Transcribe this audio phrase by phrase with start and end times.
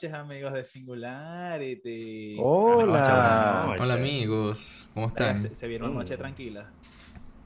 [0.00, 2.36] Buenas noches, amigos de Singularity.
[2.40, 3.74] Hola.
[3.80, 5.36] Hola amigos, ¿cómo están?
[5.36, 6.70] Se, se vieron noche tranquila.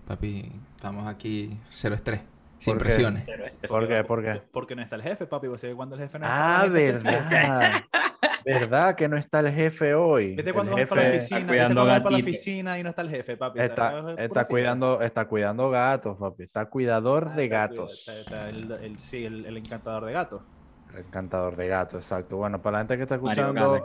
[0.07, 2.21] Papi, estamos aquí cero estrés,
[2.59, 2.89] sin ¿Por qué?
[2.91, 3.25] presiones.
[3.67, 4.05] ¿Por qué?
[4.05, 4.43] ¿Por qué?
[4.53, 5.47] Porque no está el jefe, papi.
[5.49, 7.01] ¿Vos sabés cuando el jefe no Ah, está?
[7.01, 7.23] fría.
[7.23, 7.73] verdad.
[8.45, 10.35] verdad que no está el jefe hoy.
[10.35, 12.79] Vete El cuando vas para la jefe oficina, vete cuidando cuando vas para la oficina
[12.79, 13.61] y no está el jefe, papi.
[13.61, 16.43] está, está cuidando, está cuidando gatos, papi.
[16.43, 18.09] Está cuidador Ah, de está gatos.
[18.09, 20.43] está el, el- sí, el, el encantador de gatos.
[20.95, 22.37] El encantador de gatos, exacto.
[22.37, 23.85] Bueno, para la gente que está Mario escuchando,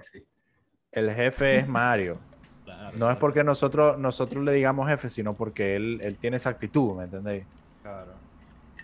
[0.91, 2.17] el jefe es Mario.
[2.67, 6.49] Claro, No es porque nosotros, nosotros le digamos jefe, sino porque él, él tiene esa
[6.49, 7.45] actitud, ¿me entendéis?
[7.81, 8.11] claro.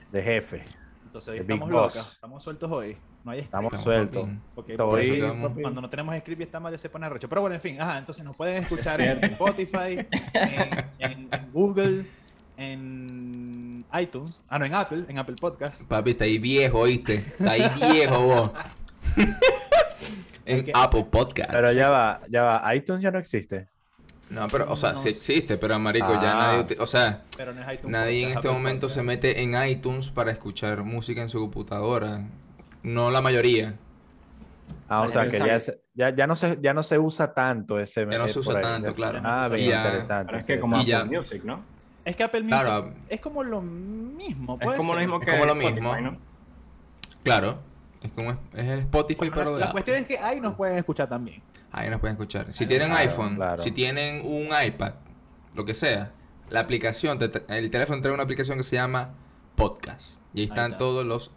[0.10, 0.64] De jefe.
[1.06, 1.96] Entonces hoy estamos Boss.
[1.96, 2.98] locas, estamos sueltos hoy.
[3.26, 3.46] No hay script.
[3.48, 4.30] Estamos Estamos, sueltos.
[4.56, 7.28] Porque quedamos- cuando no tenemos script y está mal, se pone arrecho.
[7.28, 12.06] Pero bueno, en fin, ajá, entonces nos pueden escuchar en Spotify, en, en- en Google,
[12.56, 13.43] en
[14.00, 15.84] iTunes, ah, no, en Apple, en Apple Podcast.
[15.84, 17.16] Papi, está ahí viejo, ¿oíste?
[17.40, 18.52] Está ahí viejo vos.
[20.46, 21.52] en Apple Podcast.
[21.52, 22.76] Pero ya va, ya va.
[22.76, 23.68] iTunes ya no existe.
[24.30, 26.58] No, pero, o sea, No sí existe, pero marico, ya Ah.
[26.58, 27.92] nadie, o sea, Pero no es iTunes.
[27.92, 28.96] nadie en este Apple momento Podcast.
[28.96, 32.22] se mete en iTunes para escuchar música en su computadora.
[32.82, 33.76] No la mayoría.
[34.90, 37.80] Ah, o sea que ya, se- ya, ya no se, ya no se usa tanto
[37.80, 39.20] ese Ya no se usa tanto, claro.
[39.24, 40.26] Ah, bien, ya- interesante.
[40.28, 41.64] Pero es que como Apple Music, ¿no?
[42.06, 42.94] Es que Apple Music Claro.
[43.10, 44.58] es como lo mismo.
[44.62, 45.96] Es como lo mismo Es que como lo Spotify, mismo.
[46.02, 46.18] ¿no?
[47.24, 47.60] Claro.
[48.02, 49.72] Es como es, es el Spotify, Bueno, pero la, de la Apple.
[49.74, 51.42] cuestión es que ahí nos pueden escuchar también.
[51.72, 52.54] Ahí nos pueden escuchar.
[52.54, 53.62] Si Ah, tienen claro, iPhone, claro.
[53.64, 54.94] si tienen un iPad,
[55.56, 56.12] lo que sea,
[56.50, 59.12] la aplicación, el teléfono trae una aplicación que se llama
[59.56, 60.20] Podcast.
[60.34, 60.78] Y ahí están está.
[60.80, 61.32] todos los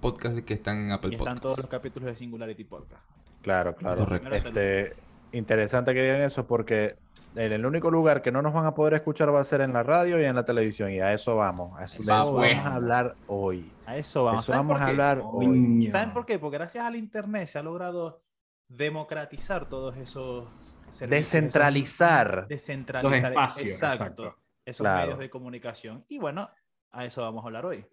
[0.00, 1.42] podcasts que están en Apple Y están Podcast.
[1.42, 3.02] todos los capítulos de Singularity Podcast.
[3.42, 4.04] Claro, claro.
[4.04, 4.30] Correcto.
[4.30, 4.96] Este,
[5.32, 6.96] interesante que digan eso porque
[7.36, 9.82] el único lugar que no nos van a poder escuchar va a ser en la
[9.82, 10.90] radio y en la televisión.
[10.90, 11.78] Y a eso vamos.
[11.78, 12.54] A eso, de eso bueno.
[12.56, 13.72] vamos a hablar hoy.
[13.84, 14.42] A eso vamos.
[14.44, 14.90] Eso ¿Saben vamos por a qué?
[14.90, 15.90] hablar hoy.
[15.92, 16.38] ¿Saben por qué?
[16.38, 18.22] Porque gracias al internet se ha logrado
[18.68, 20.48] democratizar todos esos
[20.90, 22.28] servicios, Descentralizar.
[22.38, 24.36] esos- descentralizar Los espacios, exacto, exacto.
[24.64, 25.02] esos Claro.
[25.02, 26.04] medios de comunicación.
[26.08, 26.50] Y bueno,
[26.92, 27.84] a eso vamos a hablar hoy.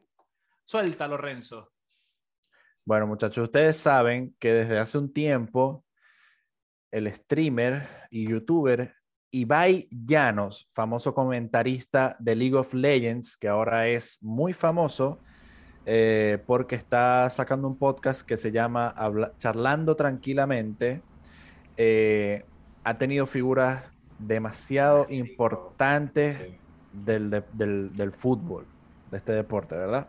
[0.66, 1.72] Suéltalo, Renzo.
[2.86, 5.86] Bueno, muchachos, ustedes saben que desde hace un tiempo
[6.92, 8.94] el streamer y youtuber
[9.36, 15.18] Ibai Llanos, famoso comentarista de League of Legends, que ahora es muy famoso
[15.88, 21.02] eh, porque está sacando un podcast que se llama Habla- Charlando Tranquilamente,
[21.78, 22.46] eh,
[22.84, 23.84] ha tenido figuras
[24.20, 26.40] demasiado importantes
[26.92, 28.68] del, de- del, del fútbol,
[29.10, 30.08] de este deporte, ¿verdad?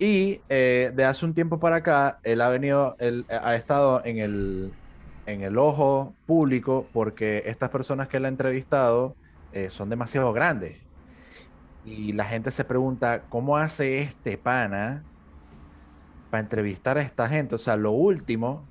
[0.00, 4.18] Y eh, de hace un tiempo para acá, él ha venido, él ha estado en
[4.18, 4.72] el,
[5.26, 9.16] en el ojo público porque estas personas que él ha entrevistado
[9.52, 10.76] eh, son demasiado grandes.
[11.84, 15.04] Y la gente se pregunta, ¿cómo hace este pana
[16.30, 17.54] para entrevistar a esta gente?
[17.54, 18.66] O sea, lo último,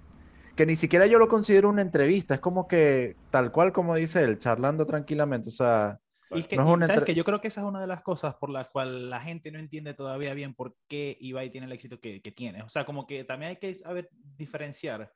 [0.55, 4.23] que ni siquiera yo lo considero una entrevista, es como que tal cual como dice
[4.23, 5.49] él, charlando tranquilamente.
[5.49, 5.99] O sea,
[6.31, 7.13] Y que, no es una ¿sabes qué?
[7.13, 9.59] Yo creo que esa es una de las cosas por las cuales la gente no
[9.59, 12.63] entiende todavía bien por qué Ibai tiene el éxito que, que tiene.
[12.63, 15.11] O sea, como que también hay que saber diferenciar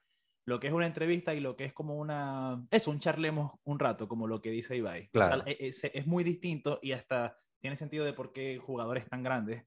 [0.47, 2.65] lo que es una entrevista y lo que es como una...
[2.71, 5.09] Eso, un charlemos un rato, como lo que dice Ibai.
[5.13, 5.43] O sea, Claro.
[5.45, 9.65] e- es, es muy distinto y hasta tiene sentido de por qué jugadores tan grandes,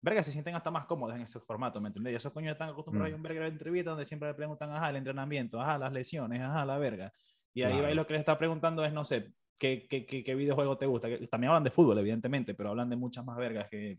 [0.00, 2.12] verga, se sienten hasta más cómodos en ese formato, ¿me entendés?
[2.12, 3.14] Y esos coños están acostumbrados Mm.
[3.14, 6.40] a un verga de entrevista donde siempre le preguntan, ajá, el entrenamiento, ajá, las lesiones,
[6.40, 7.12] ajá, la verga.
[7.52, 7.82] Y ahí Claro.
[7.82, 10.86] Ibai lo que le está preguntando es, no sé, ¿qué, qué, qué, qué videojuego te
[10.86, 11.08] gusta?
[11.08, 13.98] Que También hablan de fútbol, evidentemente, pero hablan de muchas más vergas que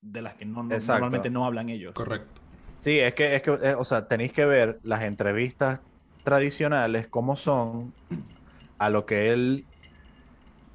[0.00, 1.92] de las que no, no- normalmente no hablan ellos.
[1.94, 2.40] Correcto.
[2.78, 5.80] Sí, es que, es que, eh, o sea, tenéis que ver las entrevistas
[6.22, 7.96] tradicionales cómo son
[8.78, 9.68] a lo que él,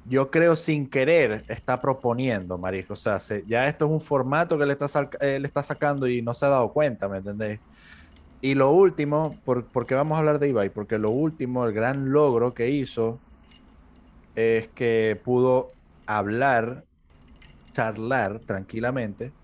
[0.04, 2.94] yo creo sin querer, está proponiendo, Marisco.
[2.94, 4.86] O sea, se- ya esto es un formato que le está,
[5.20, 7.60] eh, está sacando y no se ha dado cuenta, ¿me entendéis?
[8.40, 12.12] Y lo último, por, porque vamos a hablar de Ibai, porque lo último, el gran
[12.12, 13.22] logro que hizo
[14.34, 15.76] es que pudo
[16.06, 16.84] hablar,
[17.74, 19.34] charlar tranquilamente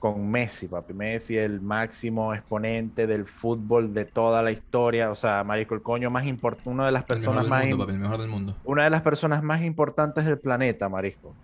[0.00, 0.92] con Messi, papi.
[0.94, 5.10] Messi, el máximo exponente del fútbol de toda la historia.
[5.10, 7.60] O sea, marico, el coño más importante, una de las El mejor personas del más,
[7.66, 8.56] mundo, im- papi, el mejor del mundo.
[8.64, 11.34] una de las personas más importantes del planeta, marisco.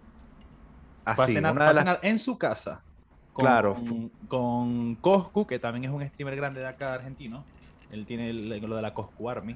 [1.04, 2.80] Fue a Así, cenar, una fue a de las- cenar en su casa.
[3.32, 3.74] Con, Claro.
[3.74, 7.44] Con, con Coscu, que también es un streamer grande de acá argentino.
[7.92, 9.54] Él tiene el- lo de la Coscu Army.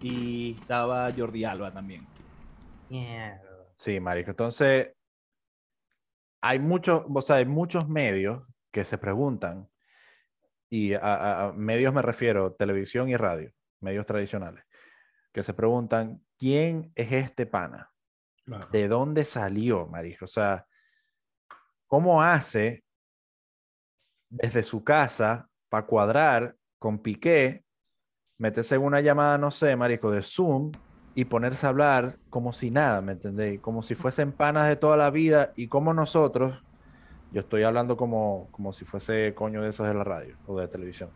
[0.00, 2.04] Y estaba Jordi Alba también.
[3.76, 4.30] Sí, marico.
[4.30, 4.88] Entonces,
[6.42, 8.42] hay muchos, o sea, hay muchos medios
[8.72, 9.68] que se preguntan,
[10.68, 14.64] y a, medios me refiero televisión y radio, medios tradicionales,
[15.32, 17.90] que se preguntan, ¿quién es este pana?
[18.44, 18.68] Claro.
[18.72, 20.24] ¿De dónde salió, marico?
[20.24, 20.66] O sea,
[21.86, 22.84] ¿cómo hace
[24.28, 27.64] desde su casa para cuadrar con Piqué,
[28.38, 30.72] meterse en una llamada, no sé, marico, de Zoom
[31.14, 33.60] y ponerse a hablar como si nada, ¿me entendéis?
[33.60, 36.62] Como si fuesen panas de toda la vida y como nosotros,
[37.32, 40.68] yo estoy hablando como, como si fuese coño de esos de la radio o de
[40.68, 41.10] televisión,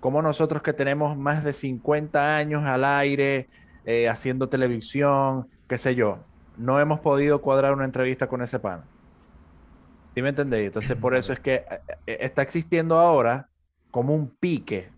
[0.00, 3.48] como nosotros que tenemos más de 50 años al aire,
[3.84, 6.20] eh, haciendo televisión, qué sé yo,
[6.56, 8.84] no hemos podido cuadrar una entrevista con ese pan.
[10.14, 10.68] ¿Sí me entendéis?
[10.68, 13.48] Entonces, por eso es que eh, eh, está existiendo ahora
[13.90, 14.90] como un pique.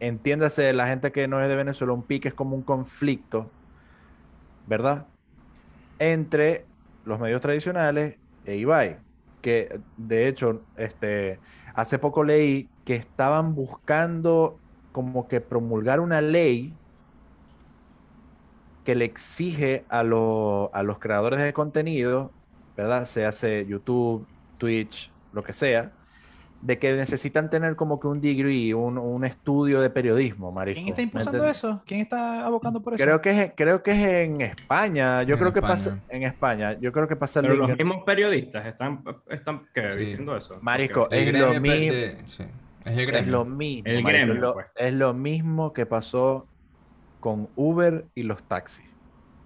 [0.00, 3.50] Entiéndase, la gente que no es de Venezuela, un pique es como un conflicto,
[4.66, 5.06] ¿verdad?
[5.98, 6.66] Entre
[7.04, 8.16] los medios tradicionales
[8.46, 8.98] e Ibai.
[9.42, 11.38] Que de hecho, este,
[11.74, 14.58] hace poco leí que estaban buscando
[14.92, 16.74] como que promulgar una ley
[18.84, 20.02] que le exige a, a
[20.82, 22.32] los creadores de contenido,
[22.76, 23.04] ¿verdad?
[23.04, 24.26] Se hace YouTube,
[24.58, 25.92] Twitch, lo que sea,
[26.62, 30.76] de que necesitan tener como que un degree, un, un estudio de periodismo, marico.
[30.76, 31.82] ¿Quién está impulsando eso?
[31.86, 33.02] ¿Quién está abocando por eso?
[33.02, 35.22] Creo que es, creo que es en España.
[35.22, 36.78] Yo creo que pasa en España.
[36.78, 40.54] Yo creo que pasa Pero los mismos periodistas están, están diciendo eso.
[40.60, 41.94] Marico, es lo mismo.
[42.84, 43.90] Es, lo mismo.
[43.90, 44.66] El gremio, pues.
[44.76, 46.46] Es lo mismo que pasó
[47.20, 48.90] con Uber y los taxis.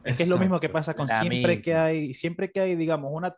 [0.02, 3.10] Es que es lo mismo que pasa con siempre que hay, siempre que hay, digamos,
[3.12, 3.36] una...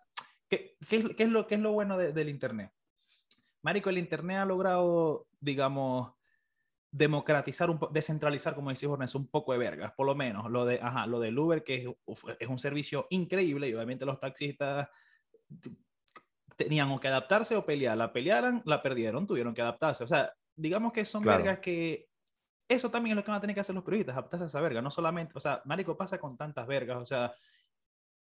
[0.49, 2.71] ¿Qué, qué, es, qué es, lo, qué es lo bueno del Internet?
[3.67, 6.13] Marico, el Internet ha logrado, digamos,
[6.93, 10.49] democratizar, un descentralizar, como decía Jorge, un poco de vergas, por lo menos.
[10.49, 11.89] Lo, de, ajá, lo del Uber, que es,
[12.39, 14.89] es un servicio increíble y obviamente los taxistas
[16.55, 17.97] tenían que adaptarse o pelear.
[17.97, 20.05] La pelearan, la perdieron, tuvieron que adaptarse.
[20.05, 22.09] O sea, digamos que son vergas que
[22.69, 24.61] eso también es lo que van a tener que hacer los periodistas, adaptarse a esa
[24.61, 27.35] verga, no solamente, o sea, Marico pasa con tantas vergas, o sea,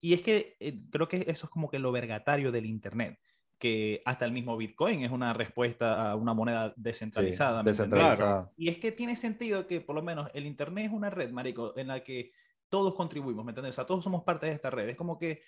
[0.01, 3.19] y es que eh, creo que eso es como que lo vergatario del Internet,
[3.59, 7.63] que hasta el mismo Bitcoin es una respuesta a una moneda descentralizada.
[7.63, 8.51] descentralizada.
[8.57, 11.77] Y es que tiene sentido que por lo menos el Internet es una red, Marico,
[11.77, 12.33] en la que
[12.69, 13.75] todos contribuimos, ¿me entiendes?
[13.75, 14.89] O sea, todos somos parte de esta red.
[14.91, 15.43] Es como que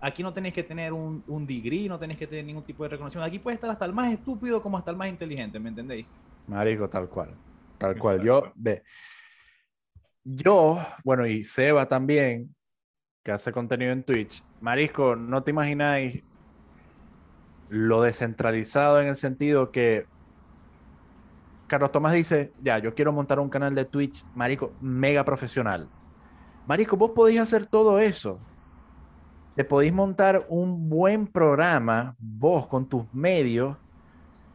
[0.00, 2.90] aquí no tenéis que tener un, un degree, no tenéis que tener ningún tipo de
[2.90, 3.26] reconocimiento.
[3.26, 6.06] Aquí puede estar hasta el más estúpido como hasta el más inteligente, ¿me entendéis?
[6.46, 7.34] Marico, tal cual.
[7.78, 8.22] Tal cual.
[8.22, 8.82] Yo, ve,
[10.24, 12.54] yo, bueno, y Seba también,
[13.24, 14.42] que hace contenido en Twitch.
[14.60, 16.22] Marisco, no te imagináis
[17.68, 20.06] lo descentralizado en el sentido que
[21.68, 25.88] Carlos Tomás dice, ya, yo quiero montar un canal de Twitch, Marico, mega profesional.
[26.66, 28.38] Marisco, vos podéis hacer todo eso.
[29.54, 33.76] Te podéis montar un buen programa, vos con tus medios,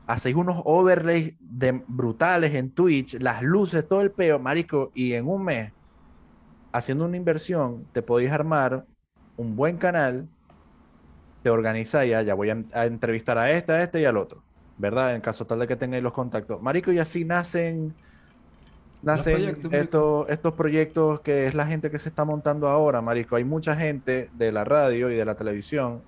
[0.08, 5.28] hacéis unos overlays de, brutales en Twitch, las luces, todo el peo, marico, y en
[5.28, 5.72] un mes,
[6.72, 8.86] haciendo una inversión, te podéis armar
[9.38, 10.28] un buen canal,
[11.44, 14.42] te organizáis, ya, ya voy a, entrevistar a este, a este y al otro,
[14.78, 15.14] ¿verdad?
[15.14, 16.62] En caso tal de que tengáis los contactos.
[16.62, 17.94] Marico, y así nacen
[19.02, 23.36] nacen estos, estos proyectos que es la gente que se está montando ahora, Marico.
[23.36, 26.02] Hay mucha gente de la radio y de la televisión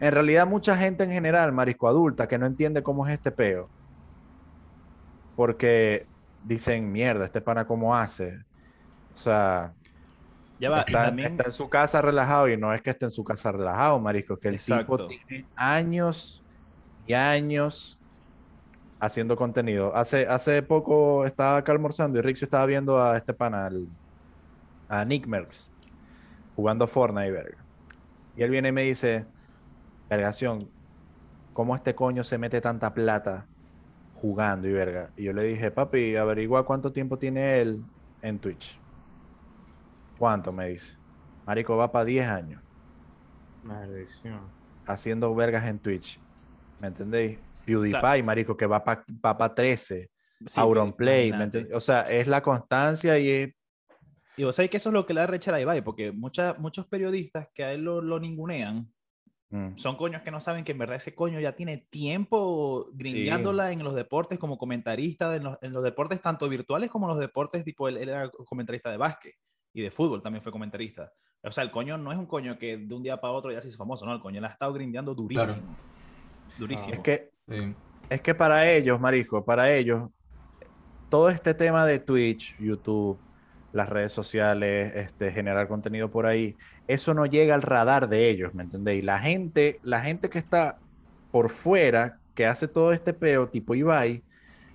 [0.00, 3.68] en realidad, mucha gente en general, marisco adulta, que no entiende cómo es este peo.
[5.36, 6.06] Porque
[6.44, 8.38] dicen, mierda, este pana cómo hace.
[9.14, 9.72] O sea,
[10.70, 13.98] ya está, en su casa relajado y no es que esté en su casa relajado,
[13.98, 16.42] marisco, que el tipo tiene años
[17.06, 17.98] y años
[18.98, 19.94] haciendo contenido.
[19.94, 23.70] Hace, hace poco estaba acá almorzando y Rixio estaba viendo a este pana,
[24.88, 25.70] a Nick Merckx,
[26.56, 27.58] jugando Fortnite, verga.
[28.36, 29.26] Y él viene y me dice,
[30.08, 30.68] Vergación,
[31.52, 33.46] ¿cómo este coño se mete tanta plata
[34.14, 35.10] jugando y verga?
[35.16, 37.82] Y yo le dije, papi, averigua cuánto tiempo tiene él
[38.22, 38.78] en Twitch.
[40.24, 40.52] ¿Cuánto?
[40.52, 40.96] Me dice.
[41.44, 42.62] Marico, va para 10 años.
[43.62, 44.40] Maldición.
[44.86, 46.18] Haciendo vergas en Twitch.
[46.80, 47.38] ¿Me entendéis?
[47.66, 50.10] PewDiePie, marico, que va para pa 13.
[50.46, 51.30] Sí, Auronplay,
[51.74, 53.54] O sea, es la constancia y es...
[54.38, 56.86] Y vos sabés que eso es lo que le da rechar a Ibai, porque muchos
[56.88, 58.90] periodistas que a él lo, lo ningunean,
[59.50, 59.76] Mm.
[59.76, 63.84] Son coños que no saben que en verdad ese coño ya tiene tiempo grindeándola en
[63.84, 67.86] los deportes como comentarista, en los, en los, deportes tanto virtuales como los deportes, tipo
[67.86, 69.34] él, era comentarista de básquet
[69.74, 71.12] y de fútbol también fue comentarista.
[71.42, 73.60] O sea, el coño no es un coño que de un día para otro ya
[73.60, 74.14] se hizo famoso, ¿no?
[74.14, 75.76] El coño le ha estado grindeando durísimo.
[76.56, 76.94] Durísimo.
[76.94, 77.30] Es que,
[78.08, 80.08] es que para ellos, Marisco, para ellos,
[81.10, 83.18] todo este tema de Twitch, YouTube,
[83.72, 88.54] las redes sociales, este, generar contenido por ahí, eso no llega al radar de ellos,
[88.54, 89.04] ¿me entendéis?
[89.04, 90.78] La gente, la gente que está
[91.32, 94.22] por fuera, que hace todo este peo tipo Ibai,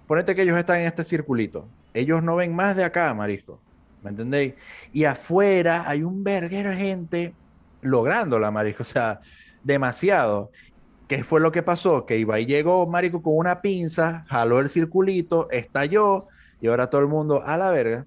[0.05, 1.67] ponete que ellos están en este circulito.
[1.93, 3.59] Ellos no ven más de acá, marisco.
[4.01, 4.53] ¿Me entendéis?
[4.93, 7.33] Y afuera hay un verguero de gente
[7.81, 8.83] lográndola, marisco.
[8.83, 9.19] O sea,
[9.63, 10.51] demasiado.
[11.07, 12.05] ¿qué fue lo que pasó?
[12.05, 16.27] Que Ibai llegó, marico, con una pinza, jaló el circulito, estalló,
[16.61, 18.05] y ahora todo el mundo, a la verga.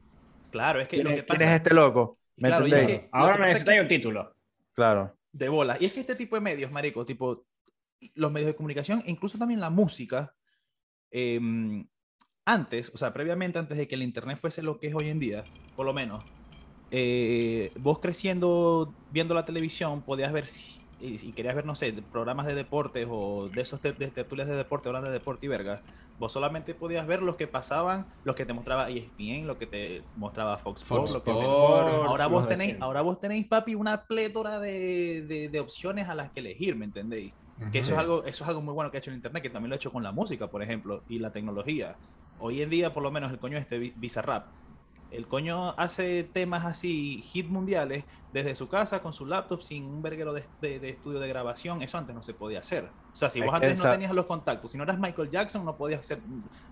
[0.53, 2.17] Claro, es que ¿Quién, lo es, que quién pasa es este loco?
[2.37, 4.37] ¿Me Claro, es que- Ahora es necesitáis que- un título.
[4.75, 5.17] Claro.
[5.33, 5.77] de bola.
[5.81, 7.45] Y es que este tipo de medios, marico, tipo
[8.15, 10.33] los medios de comunicación, incluso también la música,
[11.11, 11.85] em,
[12.47, 15.21] antes, o sea, previamente, antes de que el internet fuese lo que es hoy en
[15.21, 15.45] día,
[15.75, 16.25] por lo menos,
[16.91, 20.45] eh, vos creciendo viendo la televisión, podías ver,
[20.99, 24.49] y, y querías ver, no sé, programas de deportes o de esos te- de tertulias
[24.49, 25.83] de deporte, hablando de deporte y verga,
[26.19, 30.03] vos solamente podías ver los que pasaban, los que te mostraba ESPN, lo que te
[30.15, 31.31] mostraba Fox Fox Sports, lo que.
[32.09, 36.31] Ahora vos, tenéis, ahora vos tenéis, papi, una plétora de, de- de opciones a las
[36.33, 37.35] que elegir, ¿me entendéis?
[37.71, 39.50] Que eso es, algo, eso es algo muy bueno que ha hecho el Internet, que
[39.50, 41.97] también lo ha hecho con la música, por ejemplo, y la tecnología.
[42.38, 44.47] Hoy en día, por lo menos, el coño este, Bizarrap,
[45.11, 50.00] el coño hace temas así, hit mundiales, desde su casa, con su laptop, sin un
[50.02, 51.83] verguero de, de- de estudio de grabación.
[51.83, 52.85] Eso antes no se podía hacer.
[53.12, 55.76] O sea, si vos antes no tenías los contactos, si no eras Michael Jackson, no
[55.76, 56.19] podías hacer...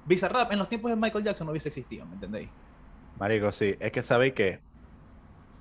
[0.07, 2.49] Bizarrap, en los tiempos de Michael Jackson no hubiese existido, ¿me entendéis?
[3.19, 3.77] Marico, sí.
[3.79, 4.61] Es que sabéis que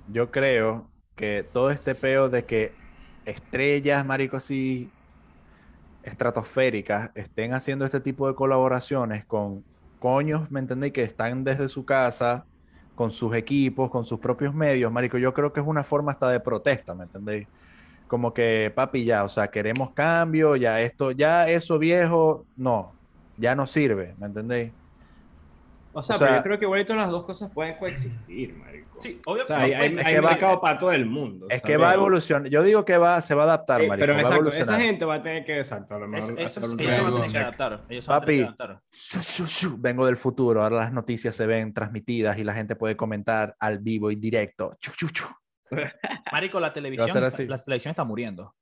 [0.08, 2.72] yo creo que todo este peo de que
[3.26, 4.90] estrellas, marico, así
[6.02, 9.64] estratosféricas estén haciendo este tipo de colaboraciones con
[9.98, 10.92] coños, ¿me entendéis?
[10.92, 12.44] Que están desde su casa,
[12.94, 15.18] con sus equipos, con sus propios medios, marico.
[15.18, 17.46] Yo creo que es una forma hasta de protesta, ¿me entendéis?
[18.08, 22.92] Como que, papi, ya, o sea, queremos cambio, ya esto, ya eso viejo, no,
[23.36, 24.72] ya no sirve, ¿me entendéis?
[25.92, 29.00] O sea, O sea- pero yo creo que igualito las dos cosas pueden coexistir, marico.
[29.00, 29.64] Sí, O sea, obviamente.
[29.64, 31.46] hay, hay, es hay que va- mercado para todo el mundo.
[31.48, 31.86] Es que ¿sabes?
[31.86, 32.48] va a evolucionar.
[32.50, 34.02] Yo digo que va, se va a adaptar, Sí, marico.
[34.02, 34.80] pero va a exacto, esa evolucionar.
[34.82, 37.00] gente va a tener que, exacto, a lo Es- mejor eso, hacer un ellos se
[37.00, 37.84] van a tener que adaptar.
[37.88, 38.62] Ellos se van a tener que Papi.
[38.62, 38.82] adaptar.
[38.92, 39.76] Shu, shu, shu.
[39.80, 40.62] Vengo del futuro.
[40.62, 44.76] Ahora las noticias se ven transmitidas y la gente puede comentar al vivo y directo.
[44.78, 45.24] Chu, chu, chu.
[46.32, 47.08] Marico, la televisión,
[47.48, 48.54] la televisión está muriendo.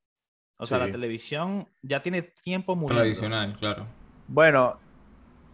[0.57, 0.85] O sea, Sí.
[0.85, 3.01] la televisión ya tiene tiempo muriendo.
[3.03, 3.85] Tradicional, claro.
[4.27, 4.79] Bueno,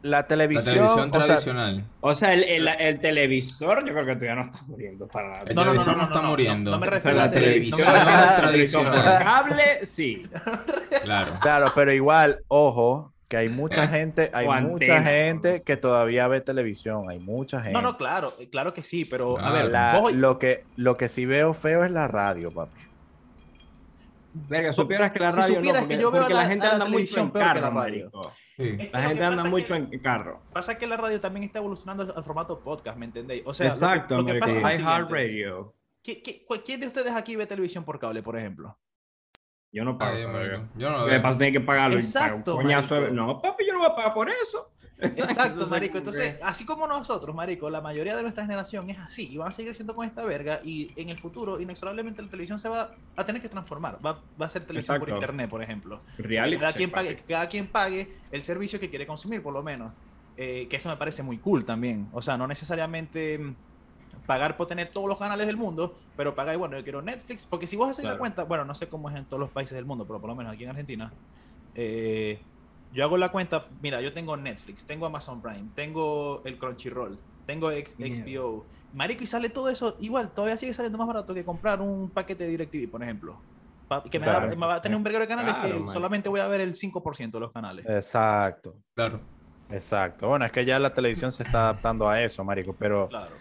[0.05, 0.65] la La televisión.
[0.75, 1.83] televisión o sea, tradicional.
[2.01, 5.43] O sea, el, el, el televisor yo creo que todavía no está muriendo para nada.
[5.47, 6.71] El No, no, no, televisor no, no, no, está no, muriendo.
[6.71, 7.77] no me refiero a la la televisión.
[7.79, 9.24] televisión Ah, Televisión por tradicional.
[9.24, 10.27] cable, sí.
[11.03, 11.31] Claro.
[11.41, 15.63] claro, pero igual, ojo, que hay mucha gente, hay mucha gente ¿no?
[15.63, 17.09] que todavía ve televisión.
[17.09, 17.74] Hay mucha gente.
[17.74, 19.53] No, no, claro, eh, claro que sí, pero a Claro.
[19.55, 22.77] ver, La- vos- lo, que, lo que sí veo feo es la radio, papi.
[24.47, 26.43] Verga, supieras que la Si radio no, supieras porque, que yo veo porque a la,
[26.43, 28.12] la- gente a la anda televisión en que carro, la radio.
[28.57, 28.77] Sí.
[28.93, 30.41] La gente anda pasa mucho que- en carro.
[30.53, 33.43] pasa que la radio también está evolucionando al formato podcast, ¿me entendéis?
[33.45, 35.74] O sea, lo que- Exacto, lo que, pasa es lo.
[36.03, 38.77] ¿Qui- qui- cu- ¿Quién de ustedes aquí ve televisión por cable, por ejemplo?
[39.74, 40.24] Yo no pago Ay.
[40.75, 41.21] Yo no lo veo.
[41.21, 41.97] pasa es que tiene que pagarlo.
[41.97, 43.01] Exacto, un coñazo.
[43.12, 44.71] No, papi, yo no voy a pagar por eso.
[44.98, 45.98] Exacto, Entonces, marico.
[45.98, 49.50] Entonces, que- así como nosotros, marico, la mayoría de nuestra generación es así y van
[49.50, 52.92] a seguir siendo con esta verga y en el futuro, inexorablemente, la televisión se va
[53.16, 54.00] a tener que transformar.
[54.06, 56.04] Va, va a ser televisión por internet, por ejemplo.
[56.18, 59.94] Reality cada, quien pague, cada quien pague el servicio que quiere consumir, por lo menos.
[60.38, 62.10] Eh, que eso me parece muy cool también.
[62.12, 63.56] O sea, no necesariamente mm,
[64.25, 67.68] pagar por tener todos los canales del mundo, pero pagar, bueno, yo quiero Netflix, porque
[67.68, 69.86] si vos haces la cuenta, bueno, no sé cómo es en todos los países del
[69.86, 71.14] mundo, pero por lo menos aquí en Argentina,
[71.74, 72.46] eh,
[72.96, 77.70] yo hago la cuenta, mira, yo tengo Netflix, tengo Amazon Prime, tengo el Crunchyroll, tengo
[77.72, 77.96] X-.
[78.00, 82.10] HBO, Marico, y sale todo eso, igual, todavía sigue saliendo más barato que comprar un
[82.10, 83.38] paquete de DirecTV, por ejemplo.
[83.90, 84.48] Pa- que me, Claro.
[84.48, 85.90] va, me va a tener un verguero de canales Claro, que man.
[85.94, 87.86] solamente voy a ver el 5% de los canales.
[87.88, 88.74] Exacto.
[88.96, 89.20] Claro.
[89.70, 90.30] Exacto.
[90.30, 92.74] Bueno, es que ya la televisión se está adaptando a eso, marico.
[92.80, 93.36] Pero Claro.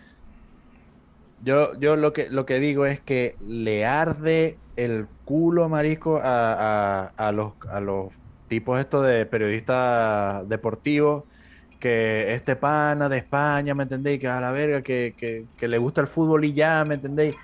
[1.42, 7.04] yo, yo lo que lo que digo es que le arde el culo, marico, a,
[7.04, 8.08] a- a los, a los
[8.48, 11.24] tipos estos de periodistas deportivos
[11.80, 14.18] que este pana de España, ¿me entendéis?
[14.18, 17.34] Que a la verga, que, que, que le gusta el fútbol y ya, ¿me entendéis?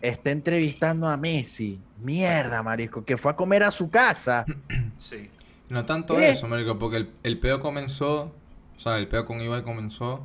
[0.00, 1.80] Está entrevistando a Messi.
[2.00, 4.44] Mierda, marico, que fue a comer a su casa.
[4.96, 5.30] Sí.
[5.68, 6.30] No tanto ¿Qué?
[6.30, 8.32] eso, marico, porque el, el peo comenzó,
[8.76, 10.24] o sea, el peo con Ibai comenzó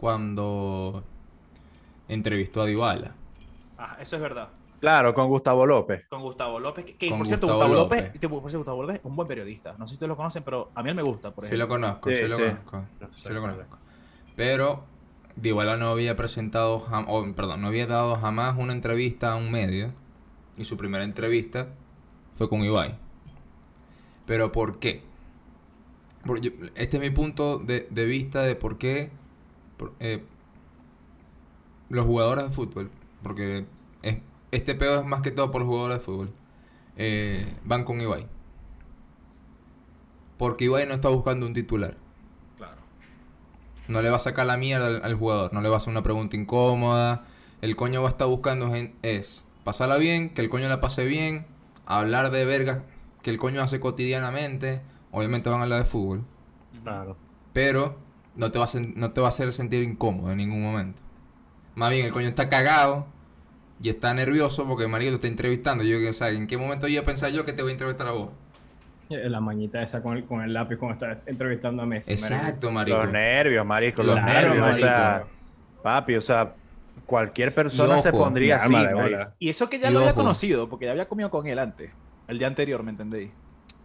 [0.00, 1.04] cuando
[2.08, 3.14] entrevistó a Dybala.
[3.78, 4.48] Ah, eso es verdad.
[4.80, 6.06] Claro, con Gustavo López.
[6.08, 8.02] Con Gustavo López, que, por cierto, Gustavo Gustavo López.
[8.04, 9.74] López, que por cierto, Gustavo López es un buen periodista.
[9.76, 11.66] No sé si ustedes lo conocen, pero a mí él me gusta, por Sí lo
[11.68, 12.42] conozco, Sí, sí, lo sí.
[12.42, 13.78] conozco, No sí lo conozco.
[14.36, 14.84] Pero
[15.36, 19.50] Dybala no había presentado, jam- o, perdón, no había dado jamás una entrevista a un
[19.50, 19.92] medio
[20.56, 21.68] y su primera entrevista
[22.36, 22.96] fue con Ibai.
[24.26, 25.02] Pero ¿por qué?
[26.74, 29.10] Este es mi punto de, de vista de por qué
[29.76, 30.22] por- eh,
[31.88, 32.90] los jugadores de fútbol,
[33.22, 33.64] porque
[34.02, 34.18] es-
[34.50, 36.30] este pedo es más que todo por los jugadores de fútbol,
[36.96, 38.26] eh, van con Ibai.
[40.36, 41.96] Porque Ibai no está buscando un titular.
[42.56, 42.76] Claro.
[43.88, 45.90] No le va a sacar la mierda al, al jugador, no le va a hacer
[45.90, 47.24] una pregunta incómoda.
[47.60, 51.04] El coño va a estar buscando gen- es pasarla bien, que el coño la pase
[51.04, 51.46] bien,
[51.86, 52.82] hablar de vergas
[53.22, 54.80] que el coño hace cotidianamente.
[55.10, 56.24] Obviamente van a hablar de fútbol.
[56.84, 57.16] Claro.
[57.52, 57.98] Pero
[58.36, 61.02] no te, va a no te va a hacer sentir incómodo en ningún momento.
[61.74, 63.06] Más bien, el coño está cagado
[63.82, 65.84] y está nervioso porque el marido te está entrevistando.
[65.84, 68.06] Yo, o sea, ¿en qué momento iba a pensar yo que te voy a entrevistar
[68.08, 68.30] a vos?
[69.10, 72.12] Eh, La mañita esa con el, con el lápiz cuando está entrevistando a Messi.
[72.12, 72.98] Exacto, marico.
[72.98, 74.56] Los nervios, marico, los Los nervios.
[74.56, 75.28] nervios, o sea, marico.
[75.82, 76.54] papi, o sea,
[77.06, 78.72] cualquier persona se pondría así.
[78.72, 79.30] marico.
[79.38, 81.90] Y eso que ya Y lo había conocido, porque ya había comido con él antes.
[82.26, 83.30] El día anterior, ¿me entendéis?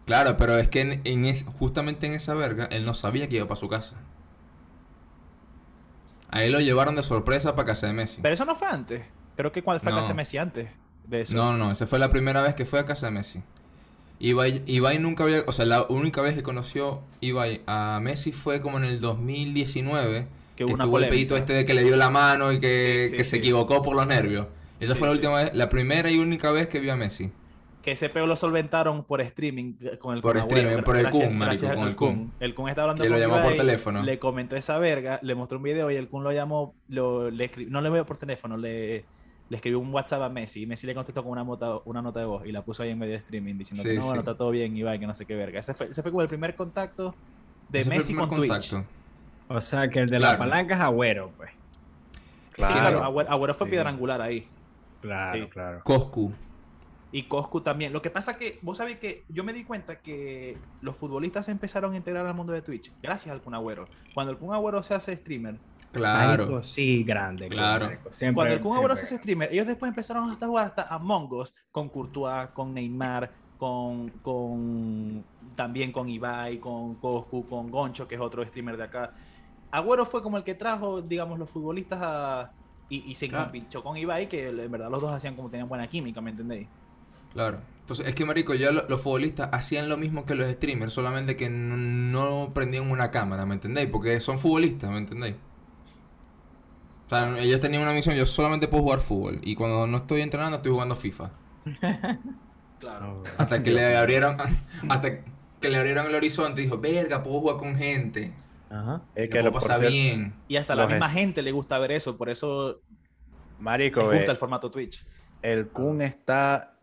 [0.06, 3.38] Claro, pero es que en, en es- justamente en esa verga, él no sabía que
[3.38, 3.96] iba para su casa.
[6.30, 8.22] A él lo llevaron de sorpresa para casa de Messi.
[8.22, 9.04] Pero eso no fue antes.
[9.36, 10.02] Creo que cuando fue a No.
[10.02, 10.70] casa de Messi antes
[11.08, 11.36] de eso.
[11.36, 13.42] No, no, esa fue la primera vez que fue a casa de Messi.
[14.20, 18.62] Ibai, Ibai nunca había, o sea, la única vez que conoció Ibai a Messi fue
[18.62, 21.96] como en el 2019, Que que, una estuvo el pedito este de que le dio
[21.98, 24.48] la mano y que, Sí, sí, que se equivocó por los nervios.
[24.80, 27.32] Esa fue la última vez, la primera y única vez que vio a Messi.
[27.82, 31.04] Que ese peo lo solventaron por streaming eh, con el Por Kun streaming, por el
[31.04, 32.32] gracias- Kun, marico, gracias con el Kun.
[32.40, 34.04] El Kun está hablando Que lo con llamó por teléfono.
[34.04, 37.52] Le comentó esa verga, le mostró un video y el Kun lo llamó, lo, le
[37.68, 39.04] no le veo por teléfono, le,
[39.50, 42.20] le escribió un WhatsApp a Messi y Messi le contestó con una, mota- una nota
[42.22, 44.16] de voz y la puso ahí en medio de streaming diciendo que Sí, no, bueno,
[44.16, 44.20] sí.
[44.20, 45.60] está todo bien, Ibai, que no sé qué verga.
[45.60, 47.14] Ese fue, ese fue como el primer contacto
[47.70, 48.74] de Ese Messi con Twitch.
[49.50, 50.34] O sea, que el de Claro.
[50.34, 51.52] la palanca es Agüero, pues.
[51.52, 51.58] Sí,
[52.56, 53.04] claro, Claro.
[53.04, 53.72] Agüero, Agüero fue Sí.
[53.72, 54.48] piedra angular ahí.
[55.02, 55.50] Claro, Sí.
[55.50, 55.82] claro.
[55.84, 56.32] Coscu.
[57.12, 57.94] Y Coscu también.
[57.94, 61.52] Lo que pasa que, vos sabés que yo me di cuenta que los futbolistas se
[61.52, 63.88] empezaron a integrar al mundo de Twitch gracias al Kun Agüero.
[64.16, 65.58] Cuando el Kun Agüero se hace streamer,
[65.94, 66.46] Claro.
[66.46, 67.48] Marico, sí, grande.
[67.48, 67.86] Claro.
[67.86, 68.12] marico.
[68.12, 71.32] Siempre, cuando el Kun Agüero se streamer, ellos después empezaron hasta a jugar hasta Among
[71.34, 75.24] Us con Courtois, con Neymar, con, con
[75.56, 79.14] también con Ibai, con Coscu, con Goncho, que es otro streamer de acá.
[79.72, 82.52] Agüero fue como el que trajo, digamos, los futbolistas a...
[82.90, 83.46] Y, y se Claro.
[83.46, 86.68] compinchó con Ibai, que en verdad los dos hacían como tenían buena química, ¿me entendéis?
[87.32, 87.60] Claro.
[87.80, 91.36] Entonces, es que, marico, ya lo- los futbolistas hacían lo mismo que los streamers, solamente
[91.36, 93.90] que no, no prendían una cámara, ¿me entendéis?
[93.90, 95.36] Porque son futbolistas, ¿me entendéis?
[97.06, 99.40] O sea, ellos tenían una misión, yo solamente puedo jugar fútbol.
[99.44, 101.32] Y cuando no estoy entrenando, estoy jugando FIFA.
[102.80, 103.24] Claro.
[103.38, 104.36] Hasta que le abrieron,
[104.90, 105.20] hasta
[105.62, 108.34] que le abrieron el horizonte y dijo, verga, puedo jugar con gente.
[108.70, 109.02] Ajá.
[109.16, 110.34] Es Que lo cierto, bien.
[110.50, 112.82] Y hasta la misma es- gente le gusta ver eso, por eso
[113.60, 115.06] Marico, les ve, gusta el formato Twitch.
[115.42, 116.78] el Kun está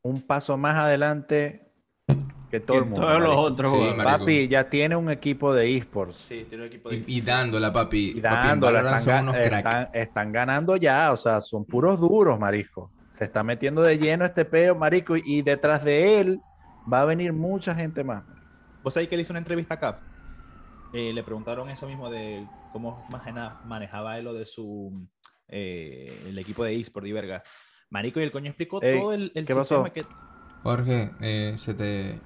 [0.00, 1.61] un paso más adelante
[2.52, 3.00] que todo el mundo.
[3.00, 3.78] Todos los otros Sí.
[4.02, 6.18] Papi, ya tiene un equipo de esports.
[6.18, 6.96] Sí, tiene un equipo de...
[6.96, 8.10] Y, y dándola, papi.
[8.16, 12.38] Y Papi, dándola, Valorant están, ga- están, están ganando ya, o sea, son puros duros,
[12.38, 12.92] marisco.
[13.12, 16.40] Se está metiendo de lleno este peo, marico, y, y detrás de él
[16.92, 18.22] va a venir mucha gente más.
[18.82, 20.00] Vos sabés que él hizo una entrevista acá.
[20.92, 23.06] Eh, le preguntaron eso mismo de cómo
[23.64, 24.92] manejaba él lo de su
[25.48, 27.42] eh, el equipo de eSport y verga.
[27.88, 29.84] Marico, y el coño explicó Ey, todo el, el ¿qué pasó?
[29.84, 30.02] sistema que.
[30.62, 32.20] Jorge, eh, se te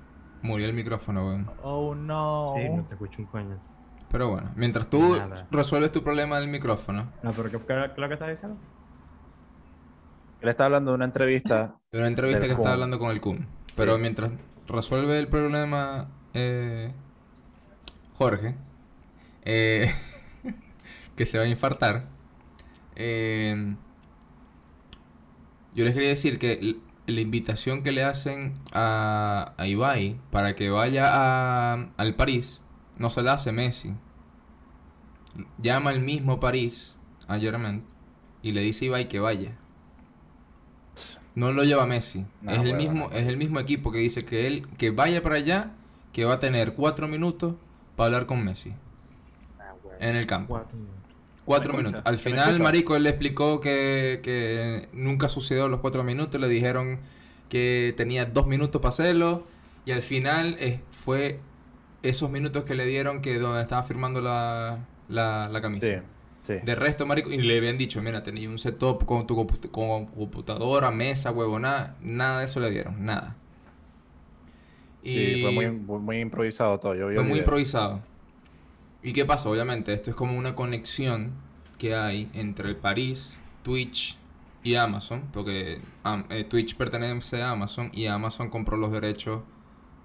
[0.47, 1.51] murió el micrófono, weón.
[1.63, 2.55] Oh no.
[2.57, 3.59] Sí, no te escucho un coño.
[4.11, 5.47] Pero bueno, mientras tú Nada.
[5.51, 8.57] resuelves tu problema del micrófono, No, pero ¿qué, es lo que estás diciendo?
[10.41, 11.77] Él está hablando de una entrevista.
[11.93, 12.63] de una entrevista Del que Kun.
[12.63, 13.47] está hablando con el Kun.
[13.75, 14.01] Pero Sí.
[14.01, 14.33] mientras
[14.69, 16.93] resuelve el problema eh,
[18.15, 18.55] Jorge,
[19.45, 19.93] eh,
[21.17, 22.05] que se va a infartar,
[22.95, 23.75] eh,
[25.75, 30.71] yo les quería decir que la invitación que le hacen a, a Ibai para que
[30.71, 32.63] vaya a- al París
[32.99, 33.95] no se la hace Messi.
[35.59, 37.85] Llama al mismo París a Germain
[38.43, 39.57] y le dice a Ibai que vaya.
[41.35, 42.25] No lo lleva Messi.
[42.41, 45.37] No, es el mismo, es el mismo equipo que dice que él que vaya para
[45.37, 45.73] allá,
[46.13, 47.55] que va a tener cuatro minutos
[47.95, 48.73] para hablar con Messi
[50.01, 50.55] en el campo.
[50.55, 50.96] Cuatro minutos.
[51.47, 52.03] Cuatro ¿Me minutos.
[52.05, 52.61] Al ¿Se me final?
[52.61, 56.41] Marico, él le explicó que, que nunca sucedió los cuatro minutos.
[56.41, 57.01] Le dijeron
[57.49, 59.47] que tenía dos minutos para hacerlo.
[59.87, 61.41] Y al final eh, fue
[62.03, 65.87] esos minutos que le dieron que donde estaba firmando la, la, la camisa.
[65.87, 65.95] Sí,
[66.43, 66.55] sí.
[66.65, 70.07] De resto, marico, y le habían dicho, mira, tenía un setup con tu compu- con
[70.07, 73.37] computadora, mesa, huevo, nada, de eso le dieron, nada.
[75.03, 76.95] Y Sí, fue muy, muy, improvisado todo.
[76.95, 78.03] Yo fue muy improvisado.
[79.03, 79.51] ¿Y qué pasó?
[79.51, 81.33] Obviamente, esto es como una conexión
[81.79, 84.17] que hay entre el París, Twitch
[84.63, 85.81] y Amazon, porque
[86.31, 89.43] eh, Twitch pertenece a Amazon y Amazon compró los derechos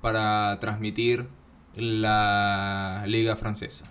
[0.01, 1.27] para transmitir
[1.75, 3.85] la liga francesa.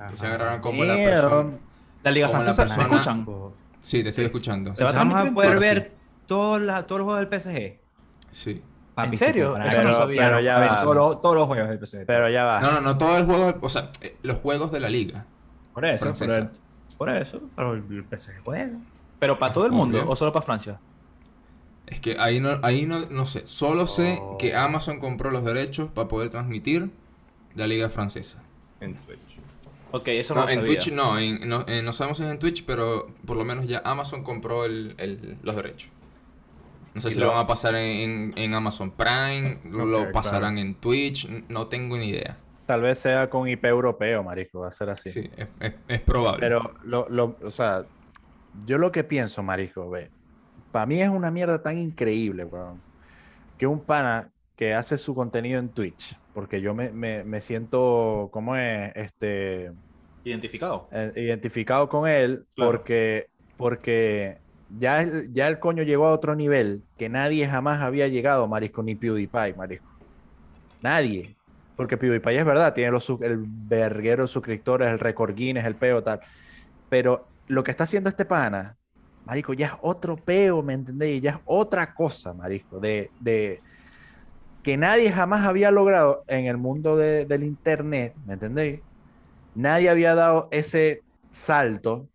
[0.00, 1.50] Entonces agarraron como la persona...
[2.02, 3.26] La Liga Francesa, ¿me escuchan?
[3.82, 4.26] Sí, te estoy Sí.
[4.26, 4.72] escuchando.
[4.72, 7.78] Se va a poder ver todos los juegos del PSG.
[8.30, 8.62] Sí.
[9.04, 9.52] ¿En serio?
[9.54, 10.22] para Eso no sabía.
[10.22, 10.82] Pero ya a ver, va.
[10.82, 12.06] todos, los, todos los juegos del PSG.
[12.06, 12.60] Pero ya va.
[12.60, 15.26] No, no, no todo el juego, o sea, eh, los juegos de la liga.
[15.74, 16.50] por eso, por, el-
[16.98, 18.70] por eso, pero el PSG juega.
[19.18, 20.10] Pero para todo el mundo Obvio.
[20.10, 20.78] o solo para Francia.
[21.86, 23.42] Es que ahí no, ahí no, no sé.
[23.46, 24.38] Solo sé Oh.
[24.38, 26.90] que Amazon compró los derechos para poder transmitir
[27.56, 28.38] la liga francesa.
[28.80, 29.18] En Twitch.
[29.92, 30.72] Ok, eso no, No, lo en sabía.
[30.78, 33.66] Twitch no, en- no, eh, no sabemos si es en Twitch, pero por lo menos
[33.66, 35.90] ya Amazon compró el- el- los derechos.
[37.00, 40.58] No sé Y si lo- lo van a pasar en, en- Amazon Prime, lo pasarán
[40.58, 42.36] en Twitch, no tengo ni idea.
[42.66, 45.08] Tal vez sea con IP europeo, marico, va a ser así.
[45.10, 46.40] Sí, es, es- es probable.
[46.40, 47.86] Pero, lo, lo- o sea,
[48.66, 50.10] yo lo que pienso, marico, ve,
[50.72, 52.82] para mí es una mierda tan increíble, weón,
[53.56, 58.28] que un pana que hace su contenido en Twitch, porque yo me, me, me siento,
[58.30, 58.92] ¿cómo es?
[58.94, 59.72] Este,
[60.22, 60.86] Identificado.
[60.92, 62.72] eh, identificado con él, Claro.
[62.72, 64.36] porque, porque
[64.78, 68.82] ya el, ya el coño llegó a otro nivel que nadie jamás había llegado, marisco,
[68.82, 69.90] ni PewDiePie, marisco.
[70.80, 71.36] Nadie.
[71.76, 76.02] Porque PewDiePie es verdad, tiene los, el verguero de suscriptores, el récord Guinness, el peo,
[76.02, 76.20] tal.
[76.88, 78.76] Pero lo que está haciendo este pana,
[79.24, 81.22] marico, ya es otro peo, ¿me entendéis?
[81.22, 83.62] Ya es otra cosa, marico, de, de
[84.62, 88.82] que nadie jamás había logrado en el mundo de- del internet, ¿me entendéis?
[89.54, 92.08] Nadie había dado ese salto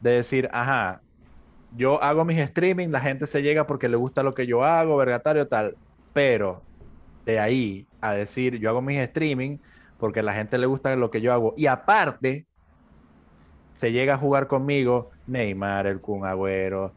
[0.00, 1.02] de decir, ajá,
[1.76, 4.96] yo hago mis streaming, la gente se llega porque le gusta lo que yo hago,
[4.96, 5.76] vergatario, tal,
[6.12, 6.62] pero
[7.24, 9.58] de ahí a decir, yo hago mis streaming
[9.98, 12.46] porque a la gente le gusta lo que yo hago, y aparte,
[13.74, 16.92] se llega a jugar conmigo Neymar, el Kun Agüero,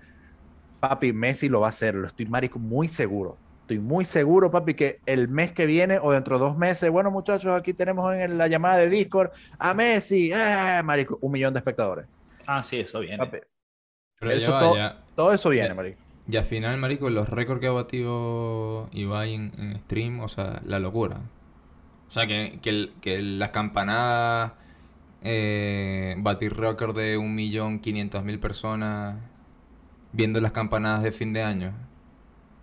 [0.80, 3.38] papi, Messi lo va a hacer, lo estoy, marico, muy seguro.
[3.62, 7.10] Estoy muy seguro, papi, que el mes que viene o dentro de dos meses, bueno,
[7.10, 11.60] muchachos, aquí tenemos en la llamada de Discord a Messi, eh, marico, un millón de
[11.60, 12.06] espectadores.
[12.46, 13.18] Ah, sí, eso viene.
[13.18, 13.40] Papi,
[14.30, 16.00] Pero eso ya va, todo- ya- todo eso viene, marico.
[16.28, 20.62] Y al final, marico, los récords que ha batido Ibai en, en stream, o sea,
[20.66, 21.18] la locura.
[22.08, 24.54] O sea, que, que, el- que las campanadas,
[25.22, 29.18] eh, batir récord de 1.500.000 personas
[30.12, 31.74] viendo las campanadas de fin de año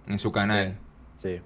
[0.06, 0.76] en su canal.
[1.16, 1.40] Sí.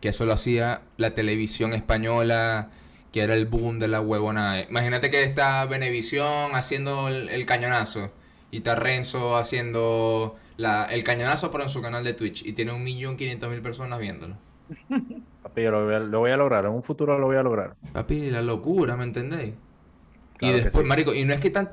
[0.00, 2.70] Que eso lo hacía la televisión española,
[3.12, 4.62] que era el boom de la huevonada.
[4.62, 8.10] Imagínate que está Venevisión haciendo el, el cañonazo
[8.50, 12.72] y está Renzo haciendo la, el cañonazo pero en su canal de Twitch y tiene
[12.72, 14.36] 1.500.000 personas viéndolo.
[15.42, 17.42] Papi, yo lo voy, a, lo voy a lograr, en un futuro lo voy a
[17.42, 17.76] lograr.
[17.92, 19.54] Papi, la locura, ¿me entendéis?
[20.36, 20.88] Claro y después, sí.
[20.88, 21.70] marico, y no es que tan...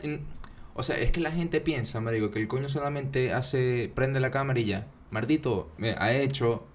[0.74, 3.92] O sea, es que la gente piensa, marico, que el coño solamente hace...
[3.94, 4.88] Prende la cámara y ya.
[5.10, 6.66] Martito eh, ha hecho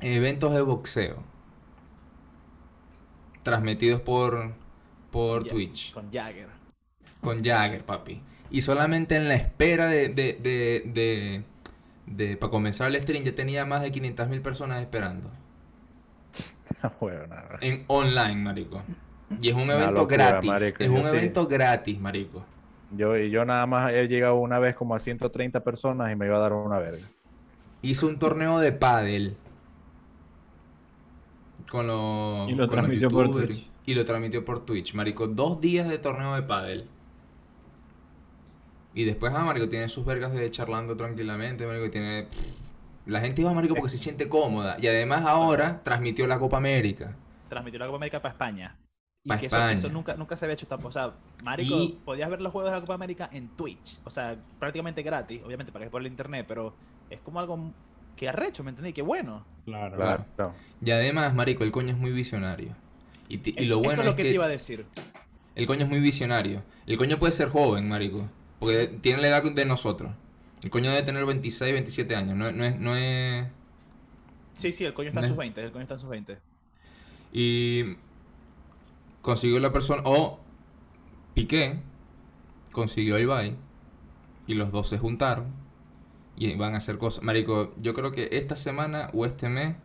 [0.00, 1.22] eventos de boxeo.
[3.42, 4.52] Transmitidos por...
[5.10, 5.92] Por Twitch.
[5.92, 6.48] Con Jagger.
[7.20, 8.22] Con Jagger, papi.
[8.50, 10.08] Y solamente en la espera de...
[10.08, 11.44] de, de, de,
[12.06, 15.30] de- para comenzar el stream ya tenía más de 500.000 personas esperando.
[17.00, 17.58] Bueno, nada.
[17.60, 18.82] En online, marico.
[19.40, 20.48] Y es un Una evento locura, gratis.
[20.50, 21.16] marico, es un sí.
[21.16, 22.44] evento gratis, marico.
[22.90, 26.26] Yo, y yo nada más he llegado una vez como a 130 personas y me
[26.26, 27.06] iba a dar una verga.
[27.82, 29.36] Hizo un torneo de pádel.
[31.70, 33.48] Con los, Y lo con los transmitió por youtubers.
[33.48, 33.70] Twitch.
[33.86, 35.26] Y lo transmitió por Twitch, marico.
[35.28, 36.88] Dos días de torneo de pádel.
[38.94, 41.86] Y después, ah, marico, tiene sus vergas de charlando tranquilamente, marico.
[41.86, 42.26] y Tiene...
[43.06, 44.76] La gente iba, marico, porque se siente cómoda.
[44.80, 47.16] Y además ahora transmitió la Copa América.
[47.48, 48.76] Transmitió la Copa América para España.
[49.24, 49.74] Y Pa' que eso, España.
[49.74, 50.88] eso nunca, nunca se había hecho tampoco.
[50.88, 51.12] O sea,
[51.44, 53.98] Marico, Y- podías ver los juegos de la Copa América en Twitch.
[54.04, 55.40] O sea, prácticamente gratis.
[55.44, 56.74] Obviamente, para que por el internet, pero
[57.10, 57.72] es como algo
[58.16, 58.92] que arrecho, ¿me entendí?
[58.92, 59.44] Que bueno.
[59.64, 59.96] Claro.
[59.96, 60.54] Claro.
[60.84, 62.74] Y además, marico, el coño es muy visionario.
[63.28, 64.28] Y, y Eso, lo bueno eso es es lo que, que...
[64.30, 64.86] te iba a decir.
[65.54, 66.62] El coño es muy visionario.
[66.86, 68.28] El coño puede ser joven, marico.
[68.60, 70.12] Porque tiene la edad de nosotros.
[70.62, 72.36] El coño debe tener 26, 27 años.
[72.36, 72.78] No, no es...
[72.78, 73.48] No es...
[74.54, 75.64] Sí, sí, el coño está en sus 20.
[75.64, 76.38] El coño está en sus 20.
[77.32, 77.96] Y...
[79.22, 80.02] Consiguió la persona...
[80.04, 80.38] O...
[81.34, 81.80] Piqué.
[82.70, 83.56] Consiguió a Ibai.
[84.46, 85.46] Y los dos se juntaron.
[86.36, 87.24] Y van a hacer cosas.
[87.24, 89.76] Marico, yo creo que esta semana o este mes